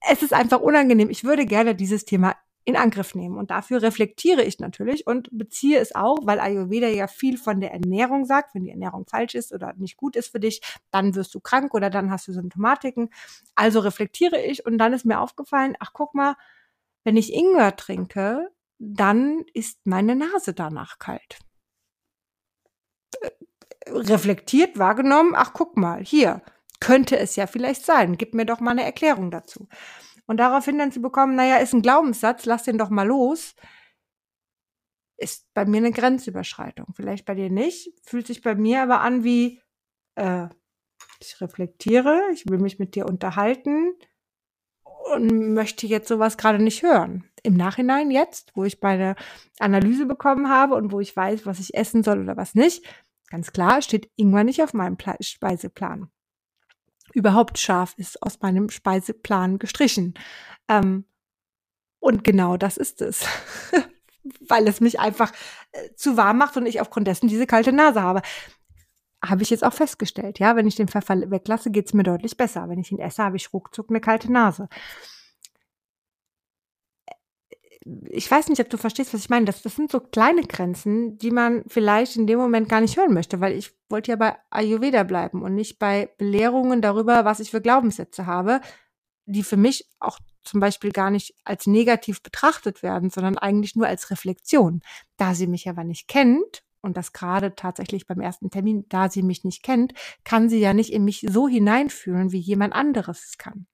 es 0.10 0.24
ist 0.24 0.34
einfach 0.34 0.60
unangenehm. 0.60 1.12
Ich 1.12 1.24
würde 1.24 1.46
gerne 1.46 1.76
dieses 1.76 2.06
Thema 2.06 2.36
in 2.68 2.76
Angriff 2.76 3.16
nehmen. 3.16 3.38
Und 3.38 3.50
dafür 3.50 3.82
reflektiere 3.82 4.44
ich 4.44 4.60
natürlich 4.60 5.08
und 5.08 5.30
beziehe 5.32 5.80
es 5.80 5.96
auch, 5.96 6.18
weil 6.24 6.42
Ayurveda 6.42 6.90
ja 6.90 7.08
viel 7.08 7.38
von 7.38 7.62
der 7.62 7.72
Ernährung 7.72 8.26
sagt. 8.26 8.54
Wenn 8.54 8.66
die 8.66 8.72
Ernährung 8.72 9.06
falsch 9.08 9.36
ist 9.36 9.54
oder 9.54 9.74
nicht 9.78 9.96
gut 9.96 10.18
ist 10.18 10.34
für 10.34 10.42
dich, 10.42 10.62
dann 10.92 11.16
wirst 11.16 11.34
du 11.34 11.40
krank 11.40 11.74
oder 11.74 11.90
dann 11.90 12.12
hast 12.12 12.28
du 12.28 12.34
Symptomatiken. 12.34 13.10
Also 13.56 13.80
reflektiere 13.80 14.42
ich 14.42 14.66
und 14.66 14.78
dann 14.80 14.92
ist 14.92 15.06
mir 15.06 15.22
aufgefallen, 15.22 15.76
ach 15.80 15.94
guck 15.94 16.14
mal, 16.14 16.36
wenn 17.06 17.16
ich 17.16 17.34
Ingwer 17.34 17.78
trinke, 17.78 18.50
dann 18.80 19.46
ist 19.54 19.80
meine 19.86 20.18
Nase 20.18 20.54
danach 20.54 21.00
kalt. 21.00 21.40
reflektiert 23.90 24.78
wahrgenommen, 24.78 25.34
ach 25.36 25.54
guck 25.54 25.78
mal, 25.78 26.04
hier, 26.04 26.42
könnte 26.82 27.18
es 27.18 27.38
ja 27.38 27.48
vielleicht 27.48 27.86
sein, 27.86 28.18
gib 28.18 28.34
mir 28.34 28.46
doch 28.46 28.60
mal 28.60 28.72
eine 28.72 28.84
Erklärung 28.84 29.32
dazu. 29.32 29.70
Und 30.28 30.38
daraufhin 30.38 30.78
dann 30.78 30.92
zu 30.92 31.02
bekommen, 31.02 31.36
naja, 31.36 31.58
ist 31.58 31.74
ein 31.74 31.82
Glaubenssatz, 31.82 32.46
lass 32.46 32.64
den 32.64 32.78
doch 32.78 32.90
mal 32.90 33.08
los, 33.08 33.56
ist 35.18 35.52
bei 35.54 35.66
mir 35.66 35.78
eine 35.78 35.92
Grenzüberschreitung. 35.92 36.88
Vielleicht 36.94 37.26
bei 37.26 37.34
dir 37.34 37.50
nicht, 37.50 37.92
fühlt 38.04 38.28
sich 38.28 38.42
bei 38.42 38.54
mir 38.54 38.84
aber 38.84 39.02
an 39.02 39.24
wie, 39.24 39.62
äh, 40.16 40.48
ich 41.20 41.42
reflektiere, 41.42 42.22
ich 42.34 42.48
will 42.48 42.60
mich 42.60 42.78
mit 42.78 42.94
dir 42.94 43.08
unterhalten 43.08 43.94
und 45.14 45.54
möchte 45.54 45.88
jetzt 45.88 46.08
sowas 46.08 46.38
gerade 46.38 46.62
nicht 46.62 46.84
hören. 46.84 47.24
Im 47.44 47.56
Nachhinein 47.56 48.12
jetzt, 48.12 48.56
wo 48.56 48.66
ich 48.66 48.82
meine 48.82 49.16
Analyse 49.60 50.06
bekommen 50.06 50.50
habe 50.50 50.76
und 50.76 50.92
wo 50.92 51.00
ich 51.00 51.16
weiß, 51.16 51.46
was 51.46 51.60
ich 51.60 51.74
essen 51.74 52.04
soll 52.04 52.22
oder 52.22 52.38
was 52.38 52.54
nicht, 52.54 52.86
ganz 53.30 53.52
klar, 53.52 53.82
steht 53.82 54.12
Ingwer 54.18 54.44
nicht 54.44 54.62
auf 54.62 54.74
meinem 54.74 54.98
Speiseplan. 55.22 56.12
Überhaupt 57.18 57.58
scharf 57.58 57.96
ist 57.98 58.22
aus 58.22 58.42
meinem 58.42 58.70
Speiseplan 58.70 59.58
gestrichen. 59.58 60.14
Ähm, 60.68 61.04
und 61.98 62.24
genau 62.24 62.58
das 62.58 62.78
ist 62.78 63.02
es. 63.02 63.26
Weil 64.48 64.68
es 64.68 64.82
mich 64.82 65.00
einfach 65.00 65.32
äh, 65.72 65.96
zu 65.96 66.16
warm 66.16 66.38
macht 66.38 66.58
und 66.58 66.68
ich 66.68 66.80
aufgrund 66.80 67.08
dessen 67.08 67.28
diese 67.28 67.48
kalte 67.48 67.72
Nase 67.72 68.04
habe 68.04 68.22
habe 69.26 69.42
ich 69.42 69.50
jetzt 69.50 69.64
auch 69.64 69.74
festgestellt. 69.74 70.38
Ja, 70.38 70.56
wenn 70.56 70.68
ich 70.68 70.76
den 70.76 70.88
Pfeffer 70.88 71.32
weglasse, 71.32 71.72
geht's 71.72 71.96
mir 71.96 72.04
deutlich 72.04 72.38
besser. 72.38 72.70
Wenn 72.70 72.80
ich 72.80 72.92
ihn 72.92 73.00
esse, 73.00 73.24
habe 73.24 73.36
ich 73.38 73.52
ruckzuck 73.52 73.90
eine 73.90 74.00
kalte 74.00 74.32
Nase. 74.32 74.70
Ich 78.10 78.30
weiß 78.30 78.50
nicht, 78.50 78.60
ob 78.60 78.70
du 78.70 78.78
verstehst, 78.78 79.14
was 79.14 79.22
ich 79.22 79.30
meine. 79.30 79.46
Das, 79.46 79.62
das 79.62 79.76
sind 79.76 79.92
so 79.92 80.00
kleine 80.00 80.44
Grenzen, 80.44 81.18
die 81.18 81.32
man 81.32 81.64
vielleicht 81.68 82.16
in 82.16 82.28
dem 82.28 82.40
Moment 82.40 82.68
gar 82.70 82.82
nicht 82.82 82.98
hören 82.98 83.14
möchte, 83.14 83.40
weil 83.40 83.54
ich 83.54 83.72
wollte 83.90 84.12
ja 84.12 84.18
bei 84.18 84.36
Ayurveda 84.50 85.04
bleiben 85.04 85.42
und 85.42 85.56
nicht 85.56 85.80
bei 85.80 86.10
Belehrungen 86.18 86.82
darüber, 86.82 87.24
was 87.26 87.40
ich 87.40 87.52
für 87.52 87.62
Glaubenssätze 87.62 88.26
habe, 88.26 88.62
die 89.26 89.44
für 89.44 89.58
mich 89.58 89.88
auch 90.00 90.20
zum 90.44 90.60
Beispiel 90.60 90.92
gar 90.92 91.12
nicht 91.12 91.36
als 91.44 91.68
negativ 91.68 92.24
betrachtet 92.24 92.84
werden, 92.84 93.10
sondern 93.10 93.38
eigentlich 93.38 93.76
nur 93.76 93.88
als 93.88 94.10
Reflexion. 94.10 94.82
Da 95.18 95.34
sie 95.34 95.48
mich 95.48 95.70
aber 95.70 95.84
nicht 95.84 96.08
kennt 96.08 96.64
und 96.82 96.98
das 96.98 97.14
gerade 97.14 97.56
tatsächlich 97.56 98.08
beim 98.08 98.22
ersten 98.22 98.50
Termin, 98.50 98.86
da 98.90 99.10
sie 99.10 99.24
mich 99.24 99.44
nicht 99.44 99.64
kennt, 99.64 99.94
kann 100.24 100.50
sie 100.50 100.60
ja 100.60 100.74
nicht 100.74 100.92
in 100.92 101.04
mich 101.04 101.26
so 101.30 101.48
hineinfühlen, 101.48 102.32
wie 102.32 102.40
jemand 102.40 102.74
anderes 102.74 103.26
es 103.26 103.38
kann. 103.38 103.68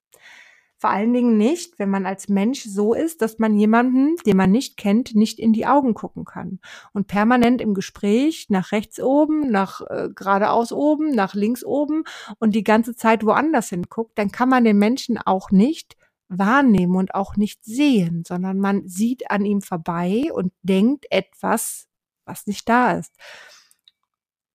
Vor 0.84 0.90
allen 0.90 1.14
Dingen 1.14 1.38
nicht, 1.38 1.80
wenn 1.80 1.90
man 1.90 2.06
als 2.06 2.28
Mensch 2.28 2.64
so 2.64 2.94
ist, 2.94 3.22
dass 3.22 3.40
man 3.40 3.56
jemanden, 3.56 4.18
den 4.26 4.36
man 4.36 4.52
nicht 4.52 4.76
kennt, 4.76 5.16
nicht 5.16 5.40
in 5.40 5.54
die 5.54 5.66
Augen 5.66 5.94
gucken 5.94 6.26
kann. 6.26 6.60
Und 6.92 7.08
permanent 7.08 7.62
im 7.62 7.74
Gespräch 7.74 8.48
nach 8.50 8.74
rechts 8.74 9.00
oben, 9.00 9.50
nach 9.50 9.80
äh, 9.90 10.10
geradeaus 10.14 10.74
oben, 10.74 11.16
nach 11.16 11.36
links 11.36 11.64
oben 11.64 12.04
und 12.38 12.54
die 12.54 12.66
ganze 12.66 12.98
Zeit 12.98 13.26
woanders 13.26 13.70
hinguckt, 13.70 14.18
dann 14.18 14.34
kann 14.34 14.50
man 14.50 14.66
den 14.66 14.78
Menschen 14.78 15.18
auch 15.18 15.52
nicht 15.52 15.96
wahrnehmen 16.28 16.98
und 16.98 17.16
auch 17.16 17.38
nicht 17.38 17.64
sehen, 17.64 18.26
sondern 18.28 18.60
man 18.60 18.86
sieht 18.86 19.32
an 19.32 19.46
ihm 19.46 19.62
vorbei 19.62 20.26
und 20.34 20.52
denkt 20.64 21.06
etwas 21.12 21.88
was 22.26 22.46
nicht 22.46 22.68
da 22.68 22.92
ist. 22.92 23.14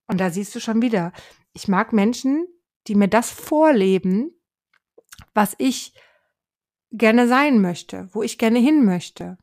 Und 0.08 0.20
da 0.20 0.28
siehst 0.28 0.54
du 0.54 0.60
schon 0.60 0.82
wieder, 0.82 1.14
ich 1.54 1.68
mag 1.68 1.94
Menschen, 1.94 2.46
die 2.86 2.96
mir 2.96 3.08
das 3.08 3.30
vorleben, 3.30 4.30
was 5.32 5.54
ich 5.56 5.94
gerne 6.90 7.29
sein 7.29 7.61
möchte, 7.61 8.09
wo 8.12 8.22
ich 8.22 8.38
gerne 8.38 8.59
hin 8.59 8.85
möchte. 8.85 9.37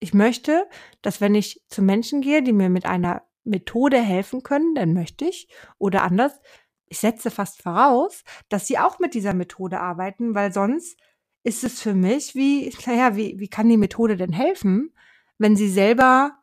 Ich 0.00 0.14
möchte, 0.14 0.66
dass 1.02 1.20
wenn 1.20 1.34
ich 1.34 1.62
zu 1.68 1.82
Menschen 1.82 2.20
gehe, 2.20 2.42
die 2.42 2.52
mir 2.52 2.68
mit 2.68 2.86
einer 2.86 3.22
Methode 3.44 4.00
helfen 4.00 4.42
können, 4.42 4.74
dann 4.74 4.92
möchte 4.92 5.24
ich, 5.24 5.48
oder 5.78 6.02
anders, 6.02 6.40
ich 6.86 6.98
setze 6.98 7.30
fast 7.30 7.62
voraus, 7.62 8.24
dass 8.48 8.66
sie 8.66 8.78
auch 8.78 8.98
mit 8.98 9.14
dieser 9.14 9.34
Methode 9.34 9.80
arbeiten, 9.80 10.34
weil 10.34 10.52
sonst 10.52 10.98
ist 11.42 11.64
es 11.64 11.80
für 11.80 11.94
mich 11.94 12.34
wie, 12.34 12.74
naja, 12.86 13.16
wie, 13.16 13.38
wie 13.38 13.48
kann 13.48 13.68
die 13.68 13.76
Methode 13.76 14.16
denn 14.16 14.32
helfen, 14.32 14.94
wenn 15.38 15.56
sie 15.56 15.70
selber 15.70 16.40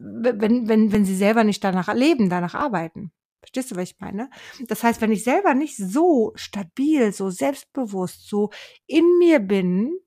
wenn, 0.00 0.68
wenn, 0.68 0.92
wenn 0.92 1.04
sie 1.04 1.14
selber 1.14 1.44
nicht 1.44 1.62
danach 1.62 1.92
leben, 1.94 2.30
danach 2.30 2.54
arbeiten. 2.54 3.12
Verstehst 3.40 3.70
du, 3.70 3.76
was 3.76 3.90
ich 3.90 4.00
meine? 4.00 4.30
Das 4.68 4.82
heißt, 4.82 5.00
wenn 5.00 5.12
ich 5.12 5.24
selber 5.24 5.54
nicht 5.54 5.76
so 5.76 6.32
stabil, 6.34 7.12
so 7.12 7.30
selbstbewusst, 7.30 8.28
so 8.28 8.50
in 8.86 9.18
mir 9.18 9.40
bin, 9.40 9.98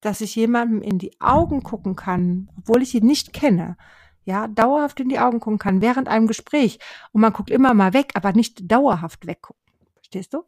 dass 0.00 0.20
ich 0.20 0.36
jemandem 0.36 0.80
in 0.80 0.98
die 0.98 1.20
Augen 1.20 1.62
gucken 1.62 1.96
kann, 1.96 2.50
obwohl 2.56 2.82
ich 2.82 2.94
ihn 2.94 3.06
nicht 3.06 3.32
kenne, 3.32 3.76
ja, 4.24 4.46
dauerhaft 4.46 5.00
in 5.00 5.08
die 5.08 5.18
Augen 5.18 5.40
gucken 5.40 5.58
kann, 5.58 5.80
während 5.80 6.08
einem 6.08 6.26
Gespräch, 6.26 6.78
und 7.12 7.20
man 7.20 7.32
guckt 7.32 7.50
immer 7.50 7.74
mal 7.74 7.94
weg, 7.94 8.12
aber 8.14 8.32
nicht 8.32 8.70
dauerhaft 8.70 9.26
weggucken. 9.26 9.62
Verstehst 9.94 10.34
du? 10.34 10.44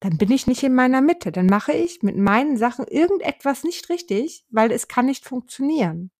Dann 0.00 0.18
bin 0.18 0.30
ich 0.30 0.46
nicht 0.46 0.62
in 0.62 0.74
meiner 0.74 1.00
Mitte. 1.00 1.32
Dann 1.32 1.46
mache 1.46 1.72
ich 1.72 2.02
mit 2.02 2.16
meinen 2.16 2.56
Sachen 2.56 2.86
irgendetwas 2.86 3.64
nicht 3.64 3.88
richtig, 3.88 4.44
weil 4.50 4.70
es 4.70 4.88
kann 4.88 5.06
nicht 5.06 5.24
funktionieren. 5.24 6.10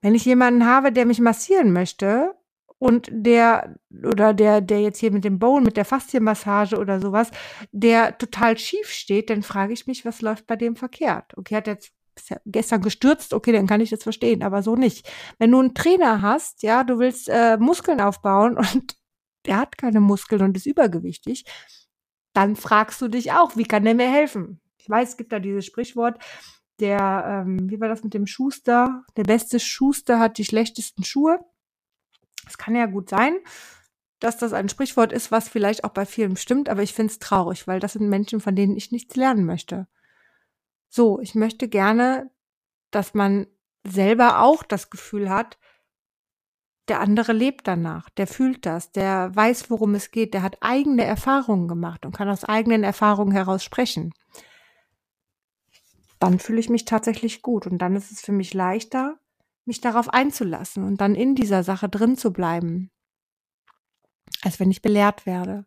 Wenn 0.00 0.14
ich 0.14 0.24
jemanden 0.24 0.66
habe, 0.66 0.92
der 0.92 1.06
mich 1.06 1.20
massieren 1.20 1.72
möchte 1.72 2.37
und 2.78 3.08
der 3.10 3.76
oder 4.04 4.34
der 4.34 4.60
der 4.60 4.80
jetzt 4.80 4.98
hier 4.98 5.10
mit 5.10 5.24
dem 5.24 5.38
Bone, 5.38 5.64
mit 5.64 5.76
der 5.76 5.84
Faszienmassage 5.84 6.78
oder 6.78 7.00
sowas, 7.00 7.30
der 7.72 8.18
total 8.18 8.58
schief 8.58 8.90
steht, 8.90 9.30
dann 9.30 9.42
frage 9.42 9.72
ich 9.72 9.86
mich, 9.86 10.04
was 10.04 10.22
läuft 10.22 10.46
bei 10.46 10.56
dem 10.56 10.76
verkehrt? 10.76 11.36
Okay, 11.36 11.56
hat 11.56 11.66
jetzt 11.66 11.92
gestern 12.46 12.82
gestürzt, 12.82 13.32
okay, 13.32 13.52
dann 13.52 13.66
kann 13.66 13.80
ich 13.80 13.90
das 13.90 14.02
verstehen, 14.02 14.42
aber 14.42 14.62
so 14.62 14.76
nicht. 14.76 15.10
Wenn 15.38 15.52
du 15.52 15.60
einen 15.60 15.74
Trainer 15.74 16.22
hast, 16.22 16.62
ja, 16.62 16.84
du 16.84 16.98
willst 16.98 17.28
äh, 17.28 17.56
Muskeln 17.58 18.00
aufbauen 18.00 18.56
und 18.58 18.96
der 19.46 19.58
hat 19.58 19.78
keine 19.78 20.00
Muskeln 20.00 20.42
und 20.42 20.56
ist 20.56 20.66
übergewichtig, 20.66 21.44
dann 22.32 22.56
fragst 22.56 23.00
du 23.00 23.08
dich 23.08 23.32
auch, 23.32 23.56
wie 23.56 23.64
kann 23.64 23.84
der 23.84 23.94
mir 23.94 24.10
helfen? 24.10 24.60
Ich 24.78 24.88
weiß, 24.88 25.10
es 25.10 25.16
gibt 25.16 25.32
da 25.32 25.38
dieses 25.38 25.66
Sprichwort, 25.66 26.18
der, 26.80 27.44
ähm, 27.46 27.68
wie 27.68 27.80
war 27.80 27.88
das 27.88 28.04
mit 28.04 28.14
dem 28.14 28.26
Schuster? 28.26 29.04
Der 29.16 29.24
beste 29.24 29.58
Schuster 29.58 30.20
hat 30.20 30.38
die 30.38 30.44
schlechtesten 30.44 31.04
Schuhe. 31.04 31.40
Es 32.48 32.58
kann 32.58 32.74
ja 32.74 32.86
gut 32.86 33.08
sein, 33.08 33.36
dass 34.20 34.38
das 34.38 34.52
ein 34.52 34.68
Sprichwort 34.68 35.12
ist, 35.12 35.30
was 35.30 35.48
vielleicht 35.48 35.84
auch 35.84 35.90
bei 35.90 36.06
vielen 36.06 36.36
stimmt, 36.36 36.68
aber 36.68 36.82
ich 36.82 36.92
finde 36.92 37.12
es 37.12 37.18
traurig, 37.18 37.66
weil 37.68 37.80
das 37.80 37.92
sind 37.92 38.08
Menschen, 38.08 38.40
von 38.40 38.56
denen 38.56 38.76
ich 38.76 38.90
nichts 38.90 39.14
lernen 39.16 39.44
möchte. 39.44 39.86
So, 40.88 41.20
ich 41.20 41.34
möchte 41.34 41.68
gerne, 41.68 42.30
dass 42.90 43.14
man 43.14 43.46
selber 43.86 44.42
auch 44.42 44.62
das 44.62 44.90
Gefühl 44.90 45.30
hat, 45.30 45.58
der 46.88 47.00
andere 47.00 47.32
lebt 47.32 47.68
danach, 47.68 48.08
der 48.10 48.26
fühlt 48.26 48.64
das, 48.64 48.92
der 48.92 49.34
weiß, 49.36 49.70
worum 49.70 49.94
es 49.94 50.10
geht, 50.10 50.32
der 50.32 50.42
hat 50.42 50.56
eigene 50.62 51.04
Erfahrungen 51.04 51.68
gemacht 51.68 52.06
und 52.06 52.16
kann 52.16 52.30
aus 52.30 52.44
eigenen 52.44 52.82
Erfahrungen 52.82 53.32
heraus 53.32 53.62
sprechen 53.62 54.14
dann 56.18 56.38
fühle 56.38 56.60
ich 56.60 56.68
mich 56.68 56.84
tatsächlich 56.84 57.42
gut 57.42 57.66
und 57.66 57.78
dann 57.78 57.96
ist 57.96 58.10
es 58.10 58.20
für 58.20 58.32
mich 58.32 58.54
leichter, 58.54 59.18
mich 59.68 59.80
darauf 59.80 60.08
einzulassen 60.08 60.82
und 60.82 61.00
dann 61.00 61.14
in 61.14 61.36
dieser 61.36 61.62
Sache 61.62 61.88
drin 61.88 62.16
zu 62.16 62.32
bleiben, 62.32 62.90
als 64.42 64.58
wenn 64.58 64.70
ich 64.70 64.82
belehrt 64.82 65.26
werde. 65.26 65.64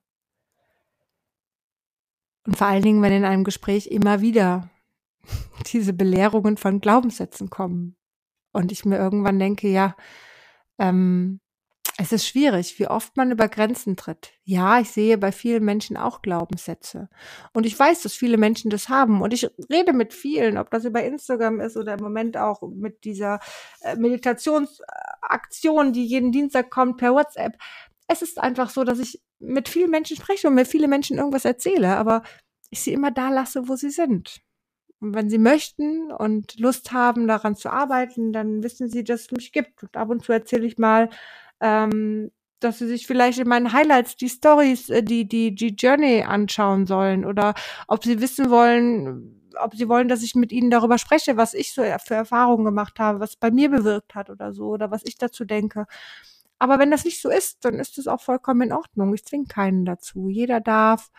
Und 2.45 2.57
vor 2.57 2.67
allen 2.67 2.81
Dingen, 2.81 3.01
wenn 3.01 3.13
in 3.13 3.23
einem 3.23 3.43
Gespräch 3.43 3.87
immer 3.87 4.19
wieder 4.19 4.69
diese 5.71 5.93
Belehrungen 5.93 6.57
von 6.57 6.81
Glaubenssätzen 6.81 7.49
kommen 7.49 7.95
und 8.51 8.71
ich 8.73 8.83
mir 8.83 8.97
irgendwann 8.97 9.39
denke, 9.39 9.69
ja, 9.69 9.95
ähm, 10.79 11.39
es 12.01 12.11
ist 12.11 12.25
schwierig, 12.25 12.79
wie 12.79 12.87
oft 12.87 13.15
man 13.15 13.29
über 13.29 13.47
Grenzen 13.47 13.95
tritt. 13.95 14.31
Ja, 14.43 14.79
ich 14.79 14.89
sehe 14.89 15.19
bei 15.19 15.31
vielen 15.31 15.63
Menschen 15.63 15.97
auch 15.97 16.23
Glaubenssätze. 16.23 17.09
Und 17.53 17.67
ich 17.67 17.77
weiß, 17.77 18.01
dass 18.01 18.13
viele 18.13 18.37
Menschen 18.37 18.71
das 18.71 18.89
haben. 18.89 19.21
Und 19.21 19.35
ich 19.35 19.47
rede 19.69 19.93
mit 19.93 20.11
vielen, 20.11 20.57
ob 20.57 20.71
das 20.71 20.83
über 20.83 21.03
Instagram 21.03 21.59
ist 21.59 21.77
oder 21.77 21.93
im 21.93 21.99
Moment 21.99 22.37
auch 22.37 22.63
mit 22.63 23.03
dieser 23.03 23.39
äh, 23.81 23.95
Meditationsaktion, 23.97 25.93
die 25.93 26.03
jeden 26.05 26.31
Dienstag 26.31 26.71
kommt 26.71 26.97
per 26.97 27.13
WhatsApp. 27.13 27.55
Es 28.07 28.23
ist 28.23 28.39
einfach 28.39 28.71
so, 28.71 28.83
dass 28.83 28.97
ich 28.97 29.21
mit 29.37 29.69
vielen 29.69 29.91
Menschen 29.91 30.17
spreche 30.17 30.47
und 30.47 30.55
mir 30.55 30.65
viele 30.65 30.87
Menschen 30.87 31.19
irgendwas 31.19 31.45
erzähle, 31.45 31.97
aber 31.97 32.23
ich 32.71 32.81
sie 32.81 32.93
immer 32.93 33.11
da 33.11 33.29
lasse, 33.29 33.67
wo 33.67 33.75
sie 33.75 33.91
sind. 33.91 34.41
Und 35.01 35.13
wenn 35.13 35.29
sie 35.29 35.37
möchten 35.37 36.11
und 36.11 36.59
Lust 36.59 36.93
haben, 36.93 37.27
daran 37.27 37.55
zu 37.55 37.69
arbeiten, 37.69 38.33
dann 38.33 38.63
wissen 38.63 38.89
sie, 38.89 39.03
dass 39.03 39.21
es 39.21 39.31
mich 39.31 39.51
gibt. 39.51 39.83
Und 39.83 39.95
ab 39.95 40.09
und 40.09 40.23
zu 40.23 40.31
erzähle 40.31 40.65
ich 40.65 40.79
mal 40.79 41.09
ähm, 41.61 42.31
dass 42.59 42.79
sie 42.79 42.87
sich 42.87 43.07
vielleicht 43.07 43.39
in 43.39 43.47
meinen 43.47 43.73
Highlights 43.73 44.15
die 44.15 44.29
Stories, 44.29 44.89
äh, 44.89 45.03
die, 45.03 45.27
die, 45.27 45.55
die 45.55 45.69
Journey 45.69 46.23
anschauen 46.23 46.85
sollen 46.85 47.25
oder 47.25 47.53
ob 47.87 48.03
sie 48.03 48.21
wissen 48.21 48.49
wollen, 48.49 49.41
ob 49.59 49.75
sie 49.75 49.89
wollen, 49.89 50.07
dass 50.07 50.23
ich 50.23 50.35
mit 50.35 50.51
ihnen 50.51 50.71
darüber 50.71 50.97
spreche, 50.97 51.37
was 51.37 51.53
ich 51.53 51.73
so 51.73 51.83
für 52.03 52.15
Erfahrungen 52.15 52.65
gemacht 52.65 52.99
habe, 52.99 53.19
was 53.19 53.35
bei 53.35 53.51
mir 53.51 53.69
bewirkt 53.69 54.15
hat 54.15 54.29
oder 54.29 54.53
so 54.53 54.69
oder 54.69 54.91
was 54.91 55.01
ich 55.03 55.17
dazu 55.17 55.45
denke. 55.45 55.85
Aber 56.59 56.79
wenn 56.79 56.91
das 56.91 57.05
nicht 57.05 57.21
so 57.21 57.29
ist, 57.29 57.65
dann 57.65 57.75
ist 57.75 57.97
es 57.97 58.07
auch 58.07 58.21
vollkommen 58.21 58.61
in 58.61 58.73
Ordnung. 58.73 59.13
Ich 59.15 59.25
zwinge 59.25 59.47
keinen 59.47 59.85
dazu. 59.85 60.29
Jeder 60.29 60.61
darf 60.61 61.09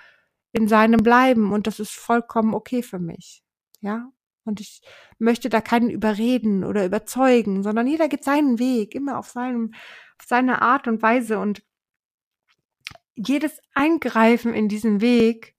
in 0.52 0.68
seinem 0.68 1.02
bleiben 1.02 1.52
und 1.52 1.66
das 1.66 1.80
ist 1.80 1.92
vollkommen 1.92 2.54
okay 2.54 2.82
für 2.82 3.00
mich. 3.00 3.42
Ja. 3.80 4.12
Und 4.44 4.60
ich 4.60 4.82
möchte 5.18 5.48
da 5.48 5.60
keinen 5.60 5.90
überreden 5.90 6.64
oder 6.64 6.84
überzeugen, 6.84 7.62
sondern 7.62 7.86
jeder 7.86 8.08
geht 8.08 8.24
seinen 8.24 8.58
Weg, 8.58 8.94
immer 8.94 9.18
auf 9.18 9.30
seinem, 9.30 9.72
auf 10.18 10.26
seine 10.26 10.62
Art 10.62 10.88
und 10.88 11.00
Weise. 11.02 11.38
Und 11.38 11.62
jedes 13.14 13.60
Eingreifen 13.74 14.52
in 14.54 14.68
diesen 14.68 15.00
Weg 15.00 15.54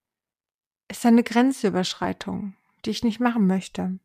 ist 0.89 1.05
eine 1.05 1.23
Grenzüberschreitung, 1.23 2.55
die 2.85 2.89
ich 2.89 3.03
nicht 3.03 3.19
machen 3.19 3.47
möchte. 3.47 3.99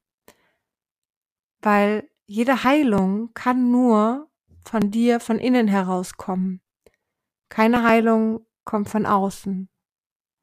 Weil 1.60 2.08
jede 2.26 2.62
Heilung 2.62 3.32
kann 3.34 3.70
nur 3.70 4.30
von 4.64 4.90
dir, 4.90 5.18
von 5.18 5.38
innen 5.38 5.66
herauskommen. 5.66 6.60
Keine 7.48 7.82
Heilung 7.82 8.46
kommt 8.64 8.88
von 8.88 9.06
außen. 9.06 9.68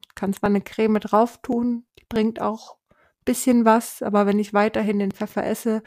Du 0.02 0.08
kannst 0.14 0.42
mal 0.42 0.48
eine 0.48 0.60
Creme 0.60 0.98
drauf 0.98 1.40
tun, 1.40 1.86
die 1.98 2.04
bringt 2.08 2.40
auch 2.40 2.75
bisschen 3.26 3.66
was, 3.66 4.02
aber 4.02 4.24
wenn 4.24 4.38
ich 4.38 4.54
weiterhin 4.54 4.98
den 4.98 5.12
Pfeffer 5.12 5.44
esse, 5.44 5.82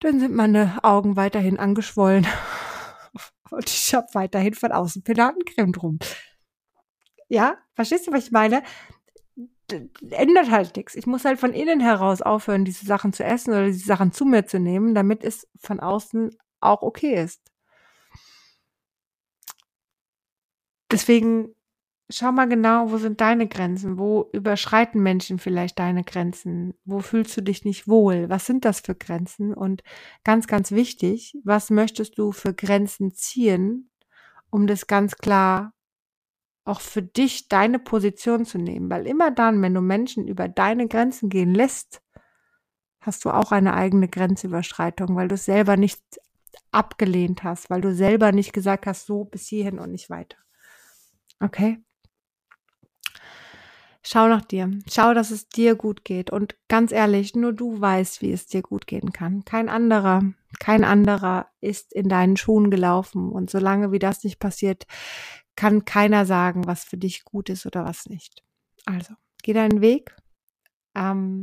dann 0.00 0.20
sind 0.20 0.34
meine 0.34 0.78
Augen 0.82 1.16
weiterhin 1.16 1.58
angeschwollen. 1.58 2.26
Und 3.50 3.70
ich 3.70 3.94
habe 3.94 4.06
weiterhin 4.12 4.52
von 4.52 4.72
außen 4.72 5.02
Pinatencreme 5.02 5.72
drum. 5.72 5.98
Ja, 7.28 7.56
verstehst 7.74 8.06
du, 8.06 8.12
was 8.12 8.24
ich 8.26 8.32
meine? 8.32 8.62
ändert 10.10 10.50
halt 10.50 10.76
nichts. 10.76 10.94
Ich 10.94 11.06
muss 11.06 11.24
halt 11.24 11.38
von 11.38 11.52
innen 11.52 11.80
heraus 11.80 12.22
aufhören, 12.22 12.64
diese 12.64 12.86
Sachen 12.86 13.12
zu 13.12 13.24
essen 13.24 13.50
oder 13.50 13.66
diese 13.66 13.86
Sachen 13.86 14.12
zu 14.12 14.24
mir 14.24 14.46
zu 14.46 14.58
nehmen, 14.58 14.94
damit 14.94 15.24
es 15.24 15.46
von 15.60 15.80
außen 15.80 16.30
auch 16.60 16.82
okay 16.82 17.22
ist. 17.22 17.42
Deswegen 20.90 21.54
schau 22.10 22.32
mal 22.32 22.48
genau, 22.48 22.90
wo 22.90 22.98
sind 22.98 23.20
deine 23.20 23.48
Grenzen? 23.48 23.98
Wo 23.98 24.30
überschreiten 24.32 25.02
Menschen 25.02 25.38
vielleicht 25.38 25.78
deine 25.78 26.04
Grenzen? 26.04 26.74
Wo 26.84 27.00
fühlst 27.00 27.36
du 27.36 27.42
dich 27.42 27.64
nicht 27.64 27.86
wohl? 27.86 28.28
Was 28.28 28.46
sind 28.46 28.64
das 28.64 28.80
für 28.80 28.94
Grenzen? 28.94 29.52
Und 29.54 29.82
ganz, 30.24 30.46
ganz 30.46 30.72
wichtig, 30.72 31.36
was 31.44 31.70
möchtest 31.70 32.18
du 32.18 32.32
für 32.32 32.54
Grenzen 32.54 33.12
ziehen, 33.12 33.90
um 34.50 34.66
das 34.66 34.86
ganz 34.86 35.16
klar 35.16 35.74
auch 36.64 36.80
für 36.80 37.02
dich 37.02 37.48
deine 37.48 37.78
Position 37.78 38.44
zu 38.44 38.58
nehmen. 38.58 38.90
Weil 38.90 39.06
immer 39.06 39.30
dann, 39.30 39.60
wenn 39.62 39.74
du 39.74 39.80
Menschen 39.80 40.28
über 40.28 40.48
deine 40.48 40.86
Grenzen 40.86 41.30
gehen 41.30 41.54
lässt, 41.54 42.02
hast 43.00 43.24
du 43.24 43.30
auch 43.30 43.52
eine 43.52 43.74
eigene 43.74 44.08
Grenzüberschreitung, 44.08 45.16
weil 45.16 45.28
du 45.28 45.34
es 45.34 45.46
selber 45.46 45.76
nicht 45.76 46.02
abgelehnt 46.70 47.42
hast, 47.42 47.70
weil 47.70 47.80
du 47.80 47.94
selber 47.94 48.32
nicht 48.32 48.52
gesagt 48.52 48.86
hast, 48.86 49.06
so 49.06 49.24
bis 49.24 49.46
hierhin 49.46 49.78
und 49.78 49.92
nicht 49.92 50.10
weiter. 50.10 50.36
Okay? 51.40 51.82
Schau 54.10 54.26
nach 54.26 54.40
dir. 54.40 54.70
Schau, 54.90 55.12
dass 55.12 55.30
es 55.30 55.50
dir 55.50 55.74
gut 55.74 56.02
geht. 56.02 56.30
Und 56.30 56.56
ganz 56.68 56.92
ehrlich, 56.92 57.34
nur 57.34 57.52
du 57.52 57.78
weißt, 57.78 58.22
wie 58.22 58.32
es 58.32 58.46
dir 58.46 58.62
gut 58.62 58.86
gehen 58.86 59.12
kann. 59.12 59.44
Kein 59.44 59.68
anderer, 59.68 60.22
kein 60.58 60.82
anderer 60.82 61.50
ist 61.60 61.92
in 61.92 62.08
deinen 62.08 62.38
Schuhen 62.38 62.70
gelaufen. 62.70 63.30
Und 63.30 63.50
solange 63.50 63.92
wie 63.92 63.98
das 63.98 64.24
nicht 64.24 64.38
passiert, 64.38 64.86
kann 65.56 65.84
keiner 65.84 66.24
sagen, 66.24 66.66
was 66.66 66.84
für 66.84 66.96
dich 66.96 67.22
gut 67.26 67.50
ist 67.50 67.66
oder 67.66 67.84
was 67.84 68.06
nicht. 68.06 68.42
Also, 68.86 69.12
geh 69.42 69.52
deinen 69.52 69.82
Weg. 69.82 70.16
Ähm, 70.94 71.36